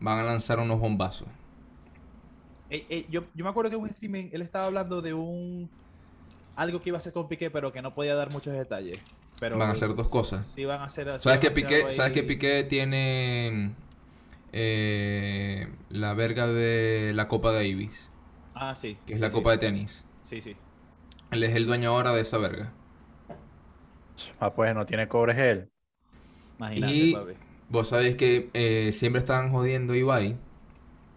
[0.00, 1.28] van a lanzar unos bombazos.
[2.70, 5.70] Eh, eh, yo, yo me acuerdo que en un streaming él estaba hablando de un.
[6.56, 8.98] Algo que iba a hacer con Piqué, pero que no podía dar muchos detalles.
[9.38, 10.46] Pero Van a hacer dos cosas.
[10.54, 11.20] Sí, van a hacer.
[11.20, 12.22] ¿Sabes que Piqué, ¿sabes que.
[12.22, 13.72] Piqué tiene
[14.52, 18.10] eh, la verga de la Copa Davis,
[18.54, 18.96] Ah, sí.
[19.06, 19.36] que es sí, la sí.
[19.36, 20.06] Copa de tenis?
[20.22, 20.56] Sí, sí.
[21.30, 22.72] Él es el dueño ahora de esa verga.
[24.40, 25.68] Ah, pues no tiene cobres él.
[26.58, 27.32] Imagínate, Y- papi.
[27.68, 30.36] Vos sabés que eh, siempre estaban jodiendo a Ibai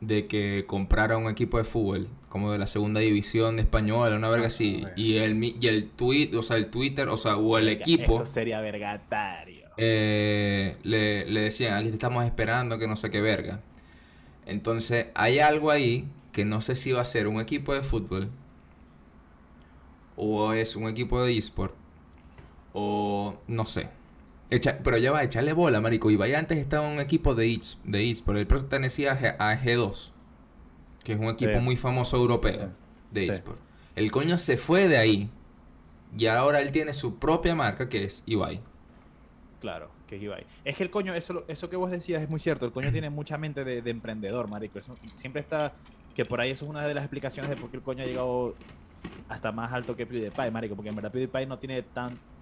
[0.01, 4.29] de que comprara un equipo de fútbol como de la segunda división de española, una
[4.29, 4.85] verga así.
[4.95, 8.25] Y el, y el tweet, o sea, el Twitter, o sea, o el equipo, Eso
[8.27, 9.67] sería vergatario.
[9.77, 13.61] eh, le, le decían, aquí te estamos esperando, que no sé qué verga.
[14.45, 18.29] Entonces, hay algo ahí que no sé si va a ser un equipo de fútbol
[20.15, 21.75] o es un equipo de eSport
[22.73, 23.89] o no sé.
[24.51, 26.09] Echa- pero ya va, echarle bola, marico.
[26.09, 29.35] Ibai antes estaba en un equipo de Eats, de Eats, pero él pertenecía a G-
[29.37, 30.11] a G2,
[31.03, 31.59] que es un equipo Sí.
[31.59, 32.73] muy famoso europeo Sí.
[33.11, 33.29] de Sí.
[33.29, 33.57] eSport.
[33.95, 35.29] El coño se fue de ahí
[36.17, 38.59] y ahora él tiene su propia marca que es Ibai.
[39.61, 40.45] Claro, que es Ibai.
[40.65, 42.65] Es que el coño, eso, eso que vos decías es muy cierto.
[42.65, 44.79] El coño tiene mucha mente de, de emprendedor, marico.
[44.79, 45.73] Eso siempre está.
[46.15, 48.07] Que por ahí eso es una de las explicaciones de por qué el coño ha
[48.07, 48.55] llegado
[49.27, 50.75] hasta más alto que PewDiePie, marico.
[50.75, 51.83] Porque en verdad PewDiePie no tiene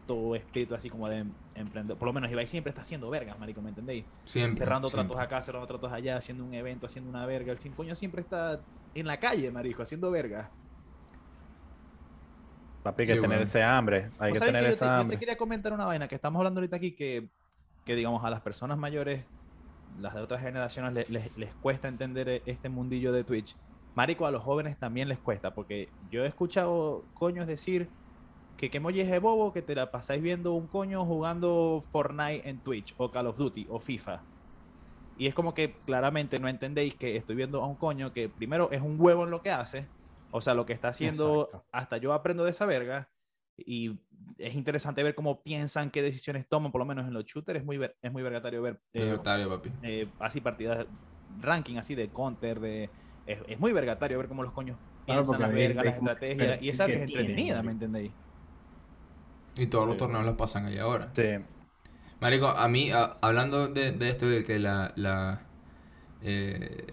[0.07, 1.97] tanto espíritu así como de em- emprendedor.
[1.97, 4.05] Por lo menos Ibai siempre está haciendo vergas, marico, ¿me entendéis?
[4.25, 4.57] Siempre.
[4.57, 5.07] Cerrando siempre.
[5.09, 7.51] tratos acá, cerrando tratos allá, haciendo un evento, haciendo una verga.
[7.51, 8.59] El sin coño siempre está
[8.93, 10.49] en la calle, marico, haciendo vergas.
[12.83, 14.09] Papi, hay que Sí, tener ese hambre.
[14.17, 15.19] Hay ¿Vos que tener que yo te- esa yo te, hambre.
[15.19, 17.27] quería comentar una vaina que estamos hablando ahorita aquí que,
[17.85, 19.25] que digamos, a las personas mayores,
[19.99, 23.55] las de otras generaciones, le- les, les cuesta entender este mundillo de Twitch.
[23.93, 27.89] Marico, a los jóvenes también les cuesta, porque yo he escuchado coños decir
[28.57, 32.59] que qué molles de bobo que te la pasáis viendo un coño jugando Fortnite en
[32.61, 34.23] Twitch, o Call of Duty, o FIFA.
[35.15, 38.69] Y es como que claramente no entendéis que estoy viendo a un coño que primero
[38.71, 39.89] es un huevo en lo que hace,
[40.31, 41.65] o sea, lo que está haciendo, Exacto.
[41.71, 43.09] hasta yo aprendo de esa verga,
[43.57, 43.99] y
[44.37, 47.65] es interesante ver cómo piensan, qué decisiones toman, por lo menos en los shooters es
[47.65, 49.71] muy, ver- es muy vergatario ver eh, papi.
[49.83, 50.85] eh, así partidas,
[51.39, 52.91] ranking así de counter, de...
[53.25, 55.89] Es, es muy vergatario ver cómo los coños Claro, piensan porque las ve- vergas, ve
[55.89, 57.85] las estrategias, y esa es entretenida, ¿me marico.
[57.85, 58.26] entendéis?
[59.57, 61.09] Y todos los torneos los pasan ahí ahora.
[61.15, 61.23] Sí.
[62.19, 65.41] Marico, a mí, a- hablando de, de esto de que la, la,
[66.23, 66.87] eh,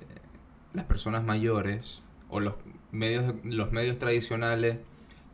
[0.72, 2.54] las personas mayores o los
[2.92, 4.78] medios, los medios tradicionales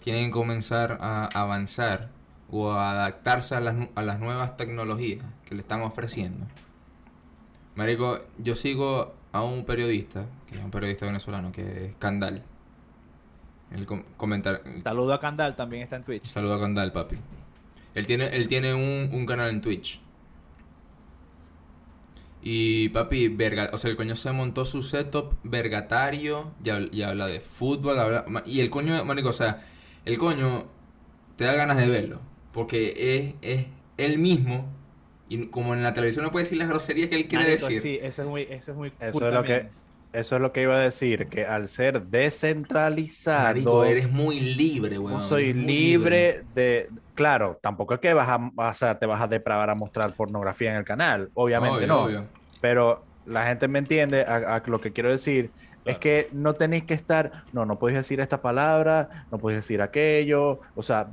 [0.02, 2.08] tienen que comenzar a avanzar
[2.50, 6.46] o a adaptarse a las, a las nuevas tecnologías que le están ofreciendo.
[7.74, 12.42] Marico, yo sigo a un periodista, que es un periodista venezolano, que es Candal.
[13.72, 16.24] El com- comentar, Saludo a Candal, también está en Twitch.
[16.24, 17.16] Saluda a Candal, papi.
[17.94, 20.00] Él tiene, él tiene un, un canal en Twitch.
[22.42, 27.02] Y papi, verga, o sea, el coño se montó su setup vergatario y, habla, y
[27.02, 29.66] habla de fútbol, habla- y el coño, manico, o sea,
[30.06, 30.64] el coño
[31.37, 32.20] te da ganas de verlo,
[32.52, 32.94] porque
[33.42, 33.66] es, es
[33.98, 34.66] él mismo,
[35.28, 37.83] y como en la televisión no puede decir las groserías que él quiere Marico, decir.
[37.83, 39.68] Sí, eso es muy, eso es muy Eso cool es lo que.
[40.12, 44.96] Eso es lo que iba a decir, que al ser descentralizado, Marico, eres muy libre,
[44.96, 45.29] no weón.
[45.29, 46.88] soy muy libre de...
[47.14, 50.70] Claro, tampoco es que vas a, o sea, te vas a depravar a mostrar pornografía
[50.70, 52.01] en el canal, obviamente Obvio, no.
[52.03, 52.25] obvio.
[52.61, 55.51] Pero la gente me entiende a, a lo que quiero decir.
[55.85, 59.81] Es que no tenéis que estar, no, no podéis decir esta palabra, no podéis decir
[59.83, 60.61] aquello.
[60.75, 61.09] O sea,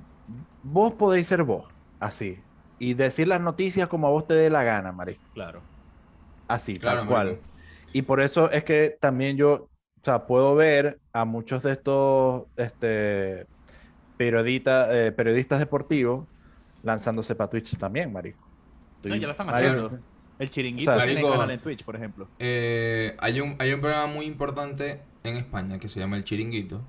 [0.61, 1.65] vos podéis ser vos,
[1.99, 2.43] así.
[2.79, 5.19] Y decir las noticias como a vos te dé la gana, Mari.
[5.33, 5.61] Claro.
[6.47, 7.27] Así, Claro, tal cual.
[7.27, 7.43] marico.
[7.93, 9.69] Y por eso es que también yo, o
[10.03, 13.47] sea, puedo ver a muchos de estos este,
[14.17, 16.27] periodistas, eh, periodistas deportivos
[16.83, 18.45] lanzándose para Twitch también, marico.
[19.03, 19.99] No, ya lo están Marico, haciendo.
[20.39, 22.27] El chiringuito O sea, tiene Marico- canal en Twitch, por ejemplo.
[22.39, 26.83] Eh, hay, un, hay un programa muy importante en España que se llama El Chiringuito.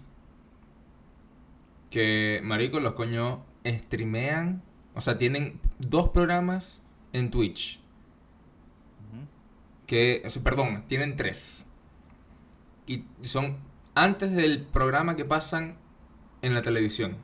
[1.90, 4.62] Que, marico, los coños streamean.
[4.94, 6.82] O sea, tienen dos programas
[7.12, 7.80] en Twitch.
[9.88, 11.66] Que, perdón, tienen tres.
[12.86, 13.58] Y son
[13.96, 15.78] antes del programa que pasan
[16.42, 17.16] en la televisión.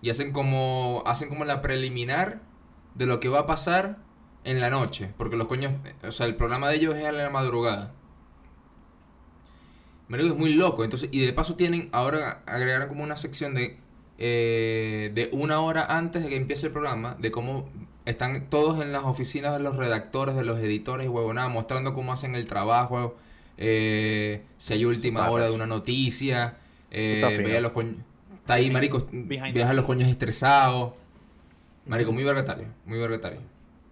[0.00, 2.42] Y hacen como, hacen como la preliminar
[2.94, 3.98] de lo que va a pasar
[4.44, 5.12] en la noche.
[5.16, 5.72] Porque los coños,
[6.06, 7.94] o sea, el programa de ellos es a la madrugada.
[10.08, 10.84] Marico, es muy loco.
[10.84, 13.80] Entonces, y de paso tienen, ahora agregaron como una sección de,
[14.18, 17.70] eh, de una hora antes de que empiece el programa, de cómo
[18.08, 22.12] están todos en las oficinas de los redactores, de los editores y huevonada, mostrando cómo
[22.12, 23.16] hacen el trabajo,
[23.58, 26.56] eh, si hay última está hora de una noticia,
[26.90, 27.48] eh, está fino.
[27.48, 27.96] ve a los coños,
[28.40, 30.94] está ahí, marico, Behind ves the a los coños estresados,
[31.84, 33.40] marico, muy vergatario, muy vergatario.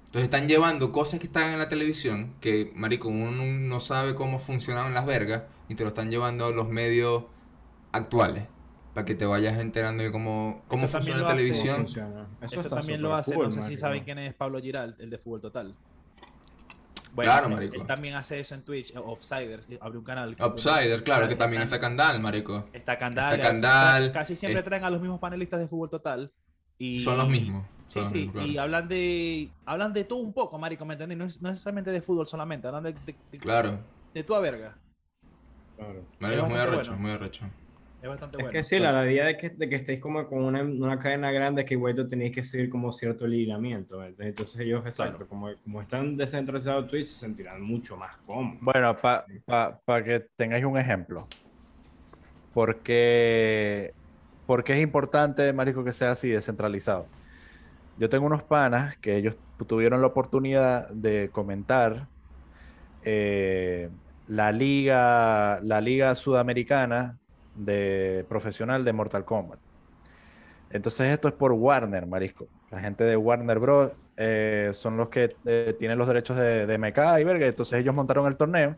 [0.07, 4.39] Entonces están llevando cosas que están en la televisión, que, marico, uno no sabe cómo
[4.39, 7.25] funcionan las vergas, y te lo están llevando a los medios
[7.93, 8.45] actuales,
[8.97, 11.77] para que te vayas enterando de cómo, cómo Eso funciona la hace- televisión.
[11.83, 12.27] Funciona.
[12.41, 15.19] Eso, también lo hace, cool, no sé si saben quién es Pablo Giral, el de
[15.19, 15.75] Fútbol Total.
[17.15, 17.75] Claro, él- marico.
[17.77, 20.35] Él también hace eso en Twitch, eh, Offsiders, eh, abre un canal.
[20.39, 22.71] Outsider, claro, que también está Candal, marico.
[22.73, 23.35] Está Candal.
[23.35, 26.33] está Candal, Casi siempre es- traen a los mismos panelistas de Fútbol Total.
[26.79, 26.99] Y...
[27.01, 27.67] Son los mismos.
[27.89, 28.49] Sí, los sí, mismos, claro.
[28.49, 31.19] y hablan de hablan de todo un poco, marico, ¿me entendés?
[31.19, 33.79] No es no necesariamente de fútbol solamente, hablan de, de, de, Claro,
[34.15, 34.75] de toda verga.
[35.77, 36.03] Claro.
[36.19, 36.97] marico, es muy arrecho, bueno.
[37.03, 37.45] muy arrecho.
[38.07, 38.53] Es bastante Es bueno.
[38.53, 41.31] que sí, la, la idea de que, de que estéis como con una, una cadena
[41.33, 43.99] grande que igual tú tenéis que seguir como cierto lineamiento.
[43.99, 44.27] ¿verdad?
[44.27, 48.59] Entonces ellos, exacto, como, como están descentralizados Twitch, se sentirán mucho más cómodos.
[48.61, 51.27] Bueno, para que tengáis un ejemplo.
[52.55, 53.93] Porque,
[54.47, 57.07] porque es importante, Marico, que sea así descentralizado.
[57.99, 62.07] yo tengo unos panas que ellos tuvieron la oportunidad de comentar
[63.05, 63.89] eh,
[64.29, 67.19] la liga, la liga sudamericana
[67.57, 69.59] de profesional de Mortal Kombat.
[70.71, 72.49] Entonces esto es por Warner, marisco.
[72.71, 73.93] La gente de Warner Bros.
[74.17, 77.47] eh, son los que eh, tienen los derechos de, de MK y verga.
[77.47, 78.77] Entonces ellos montaron el torneo.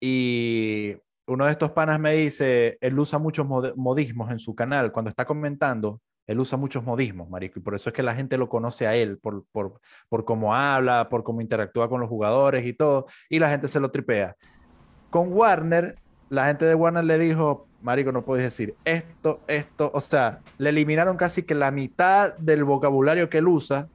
[0.00, 4.92] Y uno de estos panas me dice, él usa muchos mod- modismos en su canal.
[4.92, 7.58] Cuando está comentando, él usa muchos modismos, marico.
[7.58, 10.54] Y por eso es que la gente lo conoce a él, por, por, por cómo
[10.54, 13.06] habla, por cómo interactúa con los jugadores y todo.
[13.28, 14.36] Y la gente se lo tripea.
[15.10, 15.96] Con Warner,
[16.32, 19.90] la gente de Warner le dijo, marico, no puedes decir esto, esto.
[19.92, 23.86] O sea, le eliminaron casi que la mitad del vocabulario que él usa.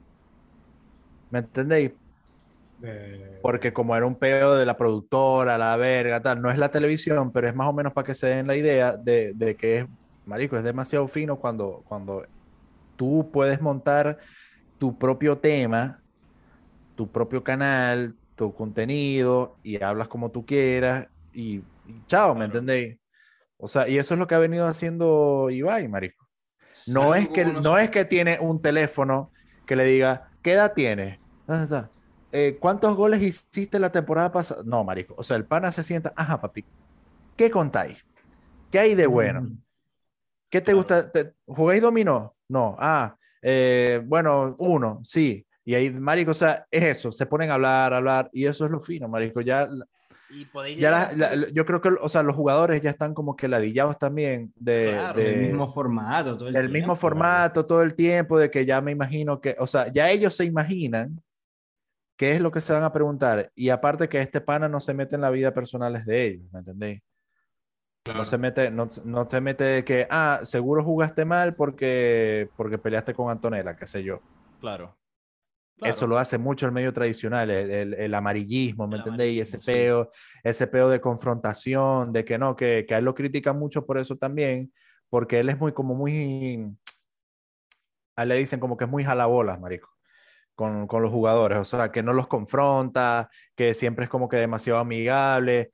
[1.32, 1.94] ¿Me entendéis?
[2.84, 6.70] Eh, Porque como era un peo de la productora, la verga, tal, no es la
[6.70, 9.80] televisión, pero es más o menos para que se den la idea de, de que
[9.80, 9.86] es,
[10.28, 12.24] marico, es demasiado fino cuando, cuando
[12.98, 14.20] tú puedes montar
[14.78, 16.04] tu propio tema,
[16.96, 21.64] tu propio canal, tu contenido y hablas como tú quieras y
[22.08, 22.46] chao, ¿me Claro.
[22.46, 22.98] entendéis?
[23.58, 26.28] O sea, y eso es lo que ha venido haciendo Ibai, marico.
[26.88, 29.32] No es que, no es que tiene un teléfono
[29.66, 31.20] que le diga, ¿qué edad tienes?
[31.46, 31.92] ¿Dónde está?
[32.32, 34.62] Eh, ¿cuántos goles hiciste la temporada pasada?
[34.66, 35.16] No, marico.
[35.18, 36.66] O sea, el pana se sienta, ajá, papi,
[37.36, 38.06] ¿qué contáis?
[38.72, 39.42] ¿Qué hay de bueno?
[39.42, 39.58] mm,
[40.50, 40.78] ¿Qué te Claro.
[40.78, 41.12] gusta?
[41.12, 42.36] ¿Te- ¿Jugáis dominó?
[42.48, 42.76] No.
[42.80, 45.46] Ah, eh, bueno, uno, sí.
[45.66, 47.12] Y ahí, marico, o sea, es eso.
[47.12, 49.42] Se ponen a hablar, a hablar, y eso es lo fino, marico.
[49.42, 49.68] Ya,
[50.30, 52.82] Y podéis ya llegar la- a la- ser- yo creo que, o sea, los jugadores
[52.82, 56.64] ya están como que ladillados también de, Claro, de- el mismo formato, todo el, el
[56.66, 60.10] mismo tiempo, formato todo el tiempo, de que ya me imagino que, o sea, ya
[60.10, 61.22] ellos se imaginan
[62.18, 63.52] qué es lo que se van a preguntar.
[63.56, 66.60] Y aparte que este pana no se mete en la vida personales de ellos, ¿me
[66.60, 67.02] entendéis?
[68.04, 68.20] Claro.
[68.20, 72.78] No se mete, no, no se mete de que, ah, seguro jugaste mal porque, porque
[72.78, 74.22] peleaste con Antonella, qué sé yo.
[74.62, 74.96] Claro.
[75.84, 79.38] Eso lo hace mucho el medio tradicional, el, el- el amarillismo, ¿me El entendéis?
[79.38, 79.66] Y ese sí.
[79.72, 80.12] peo,
[80.44, 83.98] ese peo de confrontación, de que no, que, que a él lo critican mucho por
[84.00, 84.74] eso también,
[85.10, 86.76] porque él es muy, como muy,
[88.16, 89.90] a él le dicen como que es muy jalabolas, marico,
[90.56, 94.38] con, con los jugadores, o sea, que no los confronta, que siempre es como que
[94.38, 95.72] demasiado amigable.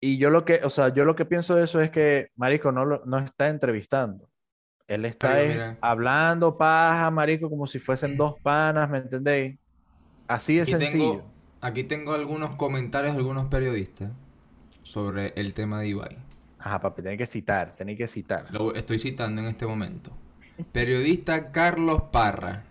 [0.00, 2.72] Y yo lo que, o sea, yo lo que pienso de eso es que, marico,
[2.72, 4.28] no, lo- no está entrevistando.
[4.88, 9.56] Él está es hablando paja, marico, como si fuesen dos panas, ¿me entendéis?
[10.28, 11.10] Así de Aquí sencillo.
[11.12, 14.10] tengo, aquí tengo algunos comentarios de algunos periodistas
[14.82, 16.18] sobre el tema de Ibai.
[16.58, 18.46] Ajá, papi, tenéis que citar, tenéis que citar.
[18.52, 20.10] Lo estoy citando en este momento.
[20.70, 22.64] Periodista Carlos Parra.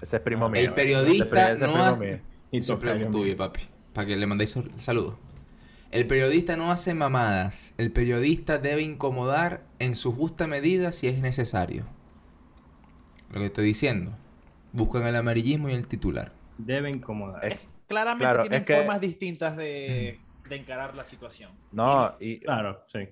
[0.00, 0.74] Ese es primo El mío.
[0.74, 2.18] periodista Ese, es primo ha- mío.
[2.50, 3.20] Y premio mío.
[3.20, 3.60] tuyo, papi.
[3.92, 5.14] Para que le mandéis sal- saludos.
[5.90, 7.74] El periodista no hace mamadas.
[7.78, 11.84] El periodista debe incomodar en su justa medida si es necesario.
[13.32, 14.12] Lo que estoy diciendo.
[14.72, 16.32] Buscan el amarillismo y el titular.
[16.58, 17.44] Debe incomodar.
[17.44, 20.18] Es- Claramente Claro, tienen es que- formas distintas de,
[20.48, 21.52] de encarar la situación.
[21.70, 23.08] No, y, Claro, sí.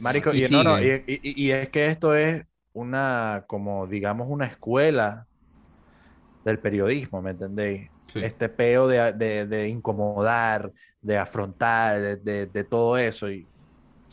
[0.00, 1.04] Marico, Y y, no, no, y, sigue.
[1.06, 5.26] y- y es que esto es una, como digamos, una escuela
[6.44, 7.90] del periodismo, ¿me entendéis?
[8.06, 8.20] Sí.
[8.22, 13.30] Este peo de, de- de incomodar, de afrontar, de, de- de todo eso.
[13.30, 13.46] Y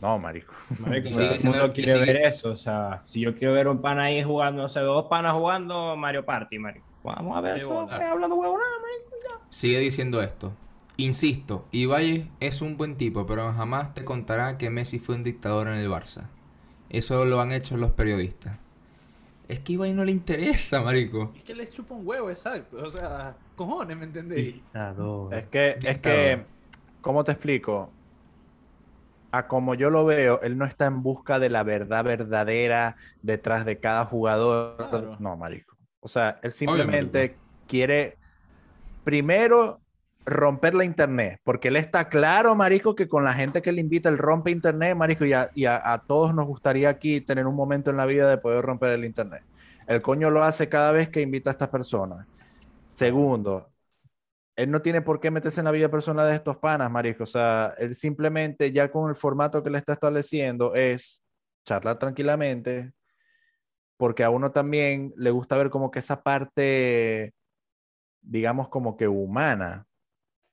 [0.02, 0.54] no, marico.
[0.80, 1.10] Marico,
[1.44, 2.50] mundo quiere sigue- ver eso.
[2.50, 5.96] O sea, si yo quiero ver un pana ahí jugando, no sé, dos panas jugando
[5.96, 6.86] Mario Party, marico.
[7.04, 8.70] Vamos a ver eso, eh, hablando huevonada,
[9.50, 10.54] Sigue diciendo esto.
[10.98, 15.68] Insisto, Ibai es un buen tipo, pero jamás te contará que Messi fue un dictador
[15.70, 16.24] en el Barça.
[16.90, 18.58] Eso lo han hecho los periodistas.
[19.48, 21.32] Es que Ibai no le interesa, marico.
[21.36, 22.78] Es que les chupa un huevo, exacto.
[22.84, 24.56] O sea, cojones, ¿me entendéis?
[24.56, 25.34] Dictador.
[25.34, 26.44] Es que, es que,
[27.02, 27.98] ¿cómo te explico?
[29.32, 33.64] A como yo lo veo, él no está en busca de la verdad verdadera detrás
[33.66, 34.76] de cada jugador.
[34.78, 35.18] Claro.
[35.20, 35.78] No, marico.
[36.00, 38.18] O sea, él simplemente quiere
[39.04, 39.82] primero
[40.26, 44.10] romper la internet, porque él está claro, marico, que con la gente que le invita,
[44.10, 47.56] él rompe internet, marico, y, a, y a- a todos nos gustaría aquí tener un
[47.56, 49.44] momento en la vida de poder romper el internet.
[49.88, 52.28] El coño lo hace cada vez que invita a estas personas.
[52.92, 53.72] Segundo,
[54.60, 57.24] él no tiene por qué meterse en la vida personal de estos panas, marico.
[57.24, 61.24] O sea, él simplemente ya con el formato que le está estableciendo es
[61.66, 62.92] charlar tranquilamente,
[63.98, 67.34] porque a uno también le gusta ver como que esa parte,
[68.22, 69.86] digamos, como que humana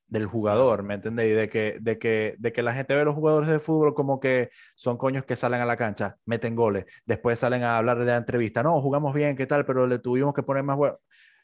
[0.07, 1.35] del jugador, ¿me entendéis?
[1.37, 4.21] De que, de, que, de que la gente ve a los jugadores de fútbol como
[4.21, 8.07] que son coños que salen a la cancha, meten goles, después salen a hablar de
[8.07, 9.67] la entrevista, no, jugamos bien, ¿qué tal?
[9.67, 10.79] Pero le tuvimos que poner más.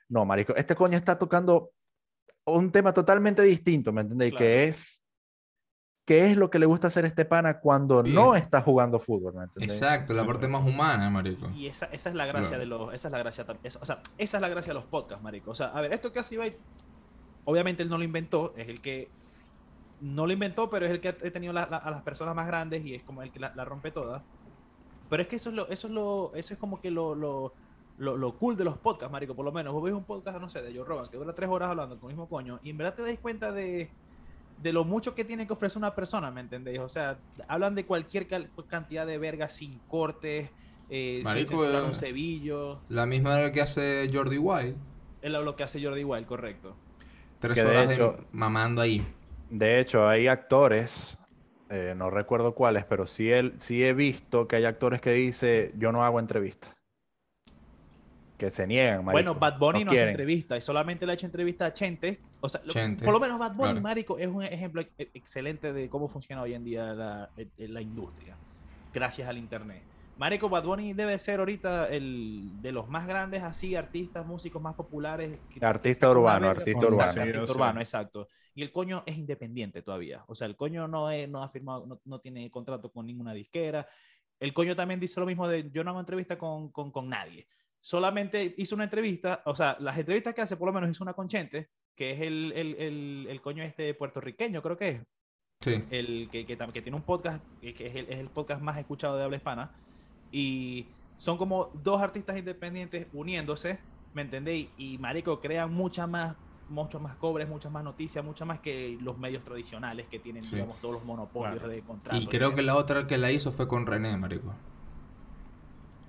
[0.09, 1.73] No, marico, este coño está tocando
[2.47, 4.32] un tema totalmente distinto, ¿me entendéis?
[4.32, 4.45] Claro.
[4.45, 4.99] Que es
[6.05, 9.34] qué es lo que le gusta hacer a este pana cuando no está jugando fútbol,
[9.34, 9.72] ¿me entendés?
[9.80, 11.49] Exacto, la parte más humana, marico.
[11.51, 12.61] Y esa, esa es la gracia Claro.
[12.61, 12.95] de los.
[12.95, 15.53] Esa es la gracia es- O sea, esa es la gracia de los podcasts, marico.
[15.53, 16.57] O sea, a ver, esto que hace Ibai,
[17.45, 19.09] obviamente él no lo inventó, es el que.
[20.01, 22.49] No lo inventó, pero es el que ha tenido la- la- a las personas más
[22.49, 24.24] grandes y es como el que la, la rompe toda.
[25.09, 27.55] Pero es que eso es lo, eso es lo, eso es como que lo, lo,
[28.03, 29.34] lo, lo cool de los podcasts, marico.
[29.34, 31.48] Por lo menos, vos ves un podcast, no sé, de Joe Rogan, que dura tres
[31.48, 33.90] horas hablando con el mismo coño, y en verdad te das cuenta de,
[34.62, 36.80] de lo mucho que tiene que ofrecer una persona, ¿me entendéis?
[36.80, 40.50] O sea, hablan de cualquier cal- cantidad de verga sin cortes,
[40.90, 41.86] eh, sin Marico, censurar eh.
[41.86, 42.80] un cebillo.
[42.88, 44.76] La misma que hace Jordi Wild.
[45.22, 46.74] Es lo que hace Jordi Wild, correcto.
[47.38, 49.07] Tres Que horas de hecho- mamando ahí.
[49.48, 51.18] De hecho, hay actores,
[51.70, 55.72] eh, no recuerdo cuáles, pero sí, el, sí he visto que hay actores que dice
[55.78, 56.72] yo no hago entrevistas.
[58.43, 59.12] Que se niegan, marico.
[59.12, 62.18] Bueno, Bad Bunny no no, hace entrevista y solamente le ha hecho entrevista a Chente.
[62.40, 63.80] O sea, Chente, por lo menos Bad Bunny, claro.
[63.82, 68.36] marico, es un ejemplo excelente de cómo funciona hoy en día la, e- la industria.
[68.93, 69.82] Gracias al internet.
[70.18, 74.74] Marico, Bad Bunny debe ser ahorita el de los más grandes así artistas, músicos más
[74.74, 75.38] populares.
[75.49, 77.11] que- Artista una urbano, artista Exacto, urbano.
[77.20, 78.28] artista Sí, urbano, exacto.
[78.57, 80.24] Y el coño es independiente todavía.
[80.26, 83.32] O sea, el coño no, es, no ha firmado, no, no tiene contrato con ninguna
[83.32, 83.86] disquera.
[84.40, 87.47] El coño también dice lo mismo de yo no hago entrevista con, con, con nadie.
[87.85, 91.14] Solamente hizo una entrevista, o sea, las entrevistas que hace, por lo menos hizo una
[91.14, 95.01] con Chente, que es el, el, el, el coño este puertorriqueño, creo que es
[95.61, 95.74] Sí.
[95.91, 99.16] el que, que, que tiene un podcast, que es el, es el podcast más escuchado
[99.16, 99.72] de habla hispana,
[100.30, 103.78] y son como dos artistas independientes uniéndose,
[104.14, 104.68] ¿me entendéis?
[104.78, 106.37] Y Marico crean mucha más,
[106.68, 110.55] mucho más cobres, muchas más noticias, muchas más que los medios tradicionales que tienen, Sí.
[110.55, 111.68] digamos, todos los monopolios Claro.
[111.72, 112.22] de contratos.
[112.22, 114.55] Y creo que la otra que la hizo fue con René, marico.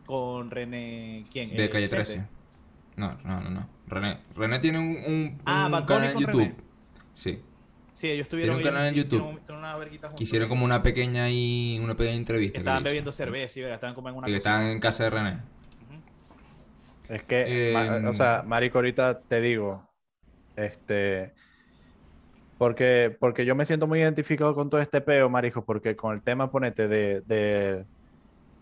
[0.06, 1.50] Con René, ¿quién?
[1.56, 2.04] De Eh, Calle Chente.
[2.04, 2.28] 13.
[2.98, 3.70] No, no, no, no.
[3.88, 4.20] René.
[4.36, 6.42] René tiene un, un, Ah, un canal en YouTube.
[6.42, 6.56] René.
[7.14, 7.42] Sí.
[7.92, 9.22] Sí, ellos tuvieron un canal en YouTube.
[9.22, 9.78] tienen tienen una.
[10.20, 12.54] Hicieron como una pequeña y una pequeña entrevista.
[12.56, 13.76] que Estaban bebiendo cerveza, y ¿verdad?
[13.76, 15.38] estaban como en una Y estaban en casa de René.
[17.10, 19.88] Es que, Em, o sea, Marico, ahorita te digo,
[20.56, 21.34] este,
[22.58, 26.22] porque, porque yo me siento muy identificado con todo este peo, Marico, porque con el
[26.22, 27.86] tema, ponete, de, de,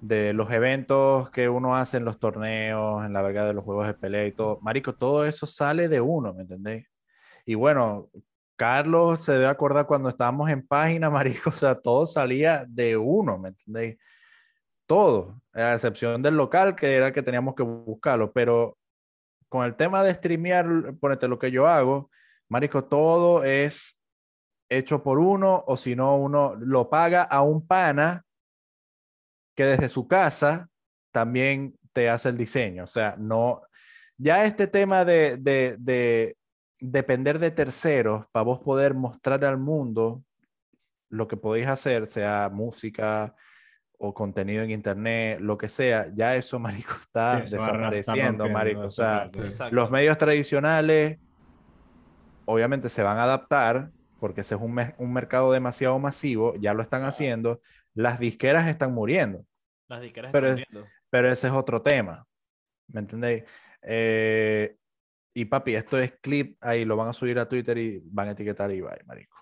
[0.02, 3.88] de los eventos que uno hace en los torneos, en la verga de los juegos
[3.88, 6.88] de pelea y todo, Marico, todo eso sale de uno, ¿me entendéis?
[7.46, 8.10] Y bueno,
[8.58, 13.38] Carlos se debe acordar cuando estábamos en página, Marico, o sea, todo salía de uno,
[13.38, 13.98] ¿me entendéis?
[14.92, 18.78] todo, a excepción del local, que era el que teníamos que buscarlo, pero
[19.48, 22.12] con el tema de streamear, ponete lo que yo hago,
[22.50, 23.98] marico, todo es
[24.68, 28.26] hecho por uno, o si no, uno lo paga a un pana
[29.56, 30.70] que desde su casa
[31.12, 33.62] también te hace el diseño, o sea, no,
[34.18, 36.38] ya este tema de, de, de
[36.80, 40.24] depender de terceros para vos poder mostrar al mundo
[41.10, 43.36] lo que podéis hacer, sea música,
[44.04, 48.82] o contenido en internet, lo que sea, ya eso, marico, está Sí, desapareciendo, marico.
[48.82, 49.30] O sea.
[49.34, 49.76] Exacto.
[49.76, 51.20] los medios tradicionales
[52.46, 56.82] obviamente se van a adaptar porque ese es un, un mercado demasiado masivo, ya lo
[56.82, 57.62] están haciendo,
[57.96, 59.46] las disqueras están muriendo,
[59.88, 60.92] Las disqueras pero- están muriendo.
[61.10, 62.26] pero ese es otro tema,
[62.88, 63.44] ¿me entendéis?
[63.82, 64.78] Eh,
[65.36, 68.32] y papi, esto es clip, ahí lo van a subir a Twitter y van a
[68.32, 69.38] etiquetar a Ibai, marico.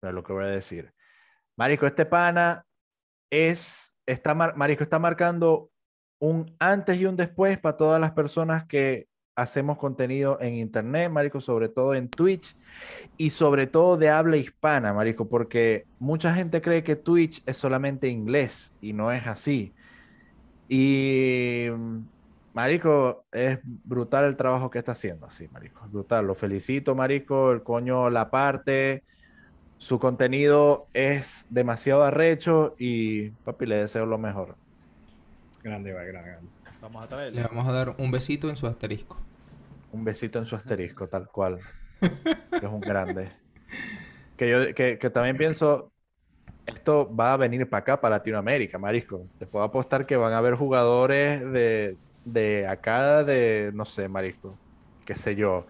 [0.00, 0.92] Pero es lo que voy a decir.
[1.56, 2.64] Marico, este pana
[3.30, 5.70] es, está, mar- marico, está marcando
[6.20, 11.40] un antes y un después para todas las personas que hacemos contenido en internet, marico,
[11.40, 12.54] sobre todo en Twitch
[13.16, 18.08] y sobre todo de habla hispana, marico, porque mucha gente cree que Twitch es solamente
[18.08, 19.72] inglés y no es así.
[20.68, 21.66] Y
[22.54, 26.26] marico, es brutal el trabajo que está haciendo, así, marico, brutal.
[26.26, 29.02] Lo felicito, marico, el coño la parte.
[29.78, 34.54] Su contenido es demasiado arrecho y papi, le deseo lo mejor.
[35.62, 36.61] Grande, va, grande, grande.
[36.82, 37.40] Vamos a traerle.
[37.40, 39.16] Le vamos a dar un besito en su asterisco.
[39.92, 41.60] Un besito en su asterisco, tal cual.
[42.50, 43.30] Que es un grande.
[44.36, 45.92] Que yo que, que también pienso,
[46.66, 49.28] esto va a venir para acá, para Latinoamérica, marisco.
[49.38, 54.56] Te puedo apostar que van a haber jugadores de, de acá, de, no sé, marisco,
[55.04, 55.64] qué sé yo.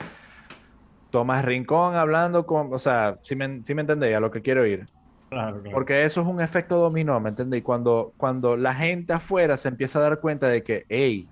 [1.11, 4.67] Tomás Rincón hablando con, o sea, si me, sí me entendéis a lo que quiero
[4.67, 4.87] ir.
[5.33, 5.75] Claro, claro.
[5.75, 7.65] Porque eso es un efecto dominó, ¿me entendéis?
[7.65, 11.27] Cuando, cuando la gente afuera se empieza a dar cuenta de que, hey,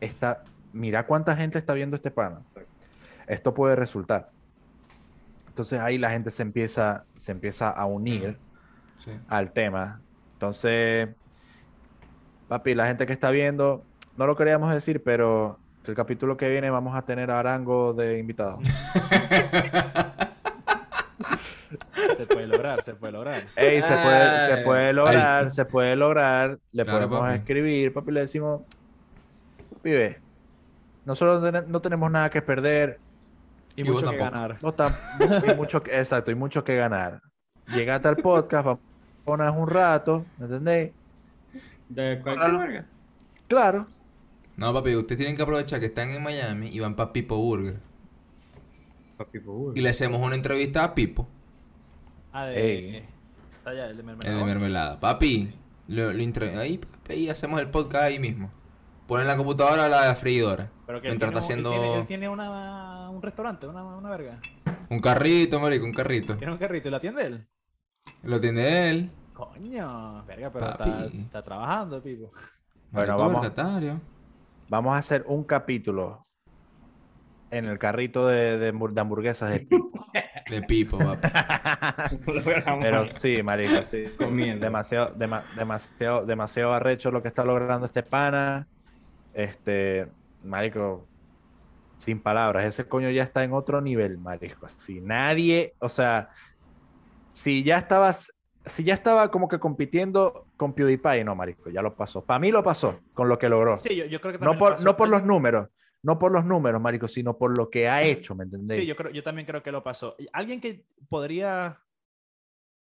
[0.00, 2.42] está, mira cuánta gente está viendo este pana.
[3.26, 4.30] Esto puede resultar.
[5.48, 8.38] Entonces ahí la gente se empieza, se empieza a unir
[8.98, 9.10] Sí.
[9.28, 10.00] al tema.
[10.34, 11.08] Entonces,
[12.48, 13.82] papi, la gente que está viendo,
[14.16, 18.18] no lo queríamos decir, pero el capítulo que viene vamos a tener a Arango de
[18.20, 18.60] invitado.
[22.26, 22.82] Se puede lograr.
[22.82, 23.42] se puede lograr.
[23.56, 24.64] Ey, se puede, se Ay.
[24.64, 26.58] puede lograr, se puede lograr.
[26.72, 27.38] Le Claro, podemos papi.
[27.38, 28.62] escribir, papi, le decimos,
[29.82, 30.20] pibe,
[31.04, 32.98] nosotros no ten- no tenemos nada que perder,
[33.76, 34.56] Y, Y mucho que ganar.
[34.62, 34.94] no tam-
[35.52, 37.20] y mucho que- exacto, y mucho que ganar.
[37.74, 40.92] Llegate al podcast, vamos a poner un rato, ¿me entendéis?
[41.88, 42.84] De cualquier.
[43.48, 43.86] Claro.
[44.56, 47.74] No, papi, ustedes tienen que aprovechar que están en Miami y van para Pipo Burger.
[49.16, 49.72] Pues, uy.
[49.76, 51.28] Y le hacemos una entrevista a Pipo,
[52.34, 52.96] Ah, de...
[52.96, 53.08] Ey.
[53.64, 54.32] Allá, el de mermelada.
[54.32, 55.00] el de mermelada.
[55.00, 55.54] Papi,
[55.88, 56.20] lo, lo
[56.58, 58.50] ahí, papi, ahí hacemos el podcast ahí mismo.
[59.06, 60.70] Ponen la computadora la freidora.
[60.84, 63.84] Pero que él mientras tiene, está él haciendo tiene, él tiene una, un restaurante, una,
[63.84, 64.40] una verga.
[64.90, 66.36] un carrito, marico, un carrito.
[66.36, 67.46] Tiene un carrito y la atiende él.
[68.24, 69.10] Lo tiene él.
[69.32, 70.68] Coño, verga, pero
[71.16, 72.32] está, trabajando, Pipo.
[72.90, 73.40] Bueno, Marico, vamos.
[73.42, 74.00] vergatario.
[74.68, 76.26] Vamos a hacer un capítulo
[77.50, 79.90] en el carrito de, de hamburg- de hamburguesas de Pipo.
[80.50, 80.98] De Pipo.
[82.26, 84.04] Lo grabamos Pero sí, marico, sí.
[84.18, 84.64] comiendo.
[84.64, 88.66] demasiado, dema- demasiado, demasiado arrecho lo que está logrando este pana.
[89.32, 90.06] Este,
[90.44, 91.06] marico,
[91.96, 94.68] sin palabras, ese coño ya está en otro nivel, marico.
[94.68, 96.28] Si nadie, o sea,
[97.30, 98.32] si ya estabas,
[98.64, 102.22] si ya estaba como que compitiendo con PewDiePie, no, marico, ya lo pasó.
[102.24, 103.78] Para mí lo pasó con lo que logró.
[103.78, 104.84] Sí, yo, yo creo que no por, pasó.
[104.84, 105.68] no por los números,
[106.04, 108.78] no por los números, marico, sino por lo que ha hecho, ¿me entendés?
[108.78, 110.14] Sí, yo, creo, yo también creo que lo pasó.
[110.34, 111.82] Alguien que podría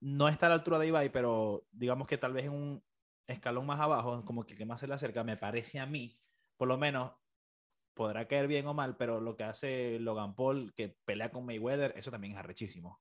[0.01, 2.83] no estar a la altura de Ibai, pero digamos que tal vez en un
[3.25, 6.19] escalón más abajo, como que el que más se le acerca, me parece a mí,
[6.57, 7.13] por lo menos
[7.95, 11.93] podrá caer bien o mal, pero lo que hace Logan Paul, que pelea con Mayweather,
[11.95, 12.99] eso también es arrechísimo.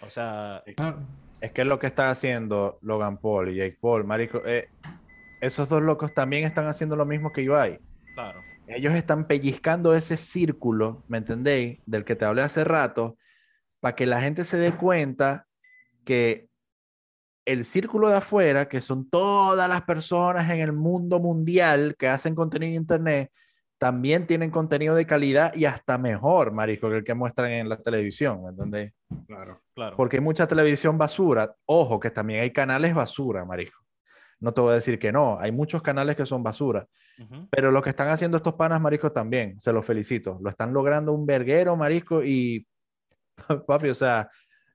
[0.00, 1.00] O sea, Claro.
[1.42, 4.40] Es que es lo que está haciendo Logan Paul y Jake Paul, marico.
[4.46, 4.70] eh,
[5.42, 7.78] esos dos locos también están haciendo lo mismo que Ibai.
[8.14, 8.40] claro.
[8.66, 11.80] Ellos están pellizcando ese círculo, ¿me entendéis?
[11.86, 13.16] Del que te hablé hace rato,
[13.80, 15.46] para que la gente se dé cuenta
[16.04, 16.48] que
[17.44, 22.34] el círculo de afuera, que son todas las personas en el mundo mundial que hacen
[22.34, 23.30] contenido en internet,
[23.78, 27.76] también tienen contenido de calidad y hasta mejor, marico, que el que muestran en la
[27.76, 28.92] televisión, ¿me entendéis?
[29.26, 29.60] Claro.
[29.74, 29.96] Claro.
[29.96, 31.54] Porque hay mucha televisión basura.
[31.66, 33.83] Ojo, que también hay canales basura, marico.
[34.40, 35.38] No te voy a decir que no.
[35.38, 36.86] Hay muchos canales que son basura.
[37.50, 39.58] Pero lo que están haciendo estos panas, marisco, también.
[39.60, 40.38] Se los felicito.
[40.42, 42.22] Lo están logrando un verguero, marisco.
[42.22, 42.66] Y,
[43.66, 44.28] papi, o sea,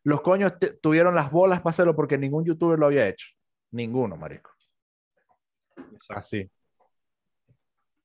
[0.04, 3.28] los coños tuvieron las bolas para hacerlo porque ningún youtuber lo había hecho.
[3.72, 4.52] Ninguno, marisco.
[6.10, 6.50] Así.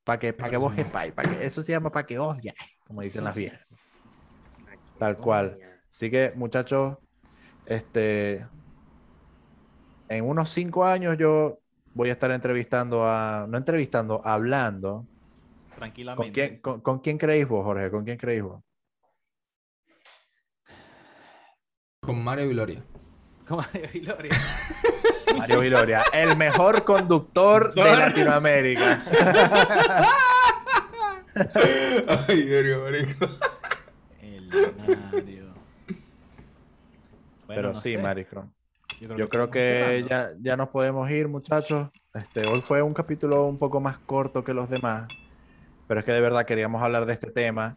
[0.05, 1.13] Para que, pa que vos sepáis.
[1.13, 3.67] pa' que, eso se llama para que odiáis, como dicen las viejas.
[4.99, 5.59] Tal cual.
[5.91, 6.99] Así que, muchachos,
[7.65, 8.47] este,
[10.09, 11.61] en unos cinco años yo
[11.95, 15.09] voy a estar entrevistando a, no entrevistando, hablando.
[16.15, 16.33] ¿Con Tranquilamente.
[16.33, 17.91] quién, con, con quién creéis vos, Jorge?
[17.91, 18.63] ¿Con quién creéis vos?
[22.01, 22.83] Con Mario Gloria.
[23.47, 24.33] Como de Gloria.
[25.37, 29.05] Mario Viloria, el mejor conductor de Latinoamérica.
[32.29, 33.27] Ay, verga, marico.
[34.21, 35.55] El Mario.
[37.47, 37.99] Bueno, Pero no sí, sé.
[37.99, 38.53] marico.
[39.09, 41.89] Yo Yo creo que ya, ya nos podemos ir, muchachos.
[42.15, 45.07] Este, hoy fue un capítulo un poco más corto que los demás,
[45.87, 47.77] pero es que de verdad queríamos hablar de este tema,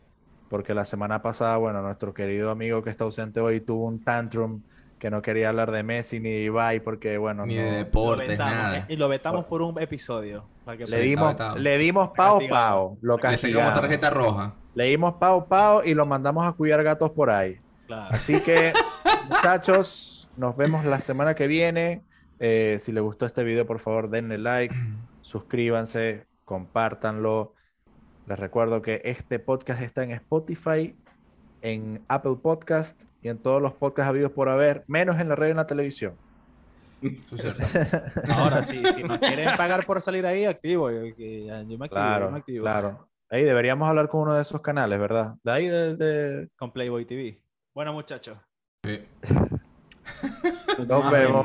[0.49, 4.61] porque la semana pasada, bueno, nuestro querido amigo que está ausente hoy tuvo un tantrum
[4.99, 8.27] que no quería hablar de Messi ni de Ibai, porque bueno, Ni no- de deportes,
[8.29, 8.77] vetamos, nada.
[8.77, 10.47] eh, Y lo vetamos por un episodio.
[10.63, 11.57] Para que le dimos, vetado.
[11.57, 13.73] le dimos pao pao, lo Le castigamos.
[13.73, 14.55] tarjeta roja.
[14.75, 17.57] Le dimos pao pao y lo mandamos a cuidar gatos por ahí.
[17.85, 18.07] Claro.
[18.11, 18.73] Así que,
[19.29, 22.03] muchachos, nos vemos la semana que viene.
[22.39, 24.73] Eh, si les gustó este video, por favor, denle like,
[25.21, 27.53] suscríbanse, compártanlo.
[28.27, 30.95] Les recuerdo que este podcast está en Spotify,
[31.61, 35.49] en Apple Podcast y en todos los podcasts habidos por haber, menos en la radio
[35.49, 36.13] y en la televisión.
[38.35, 40.89] Ahora sí, si nos quieren pagar por salir ahí, activo.
[40.91, 42.63] Yo, que ya- yo me activo, yo Claro, me activo.
[42.63, 43.09] claro.
[43.29, 45.35] Ahí deberíamos hablar con uno de esos canales, ¿verdad?
[45.43, 47.41] De ahí de, de- Con Playboy TV.
[47.73, 48.37] Bueno, muchachos.
[48.83, 49.01] Sí.
[50.87, 51.43] 都拜了，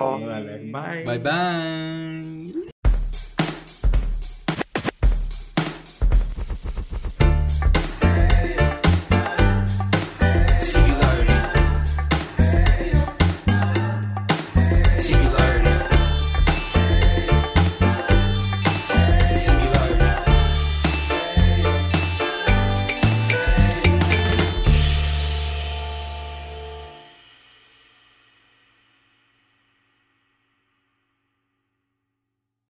[1.05, 2.62] 拜拜。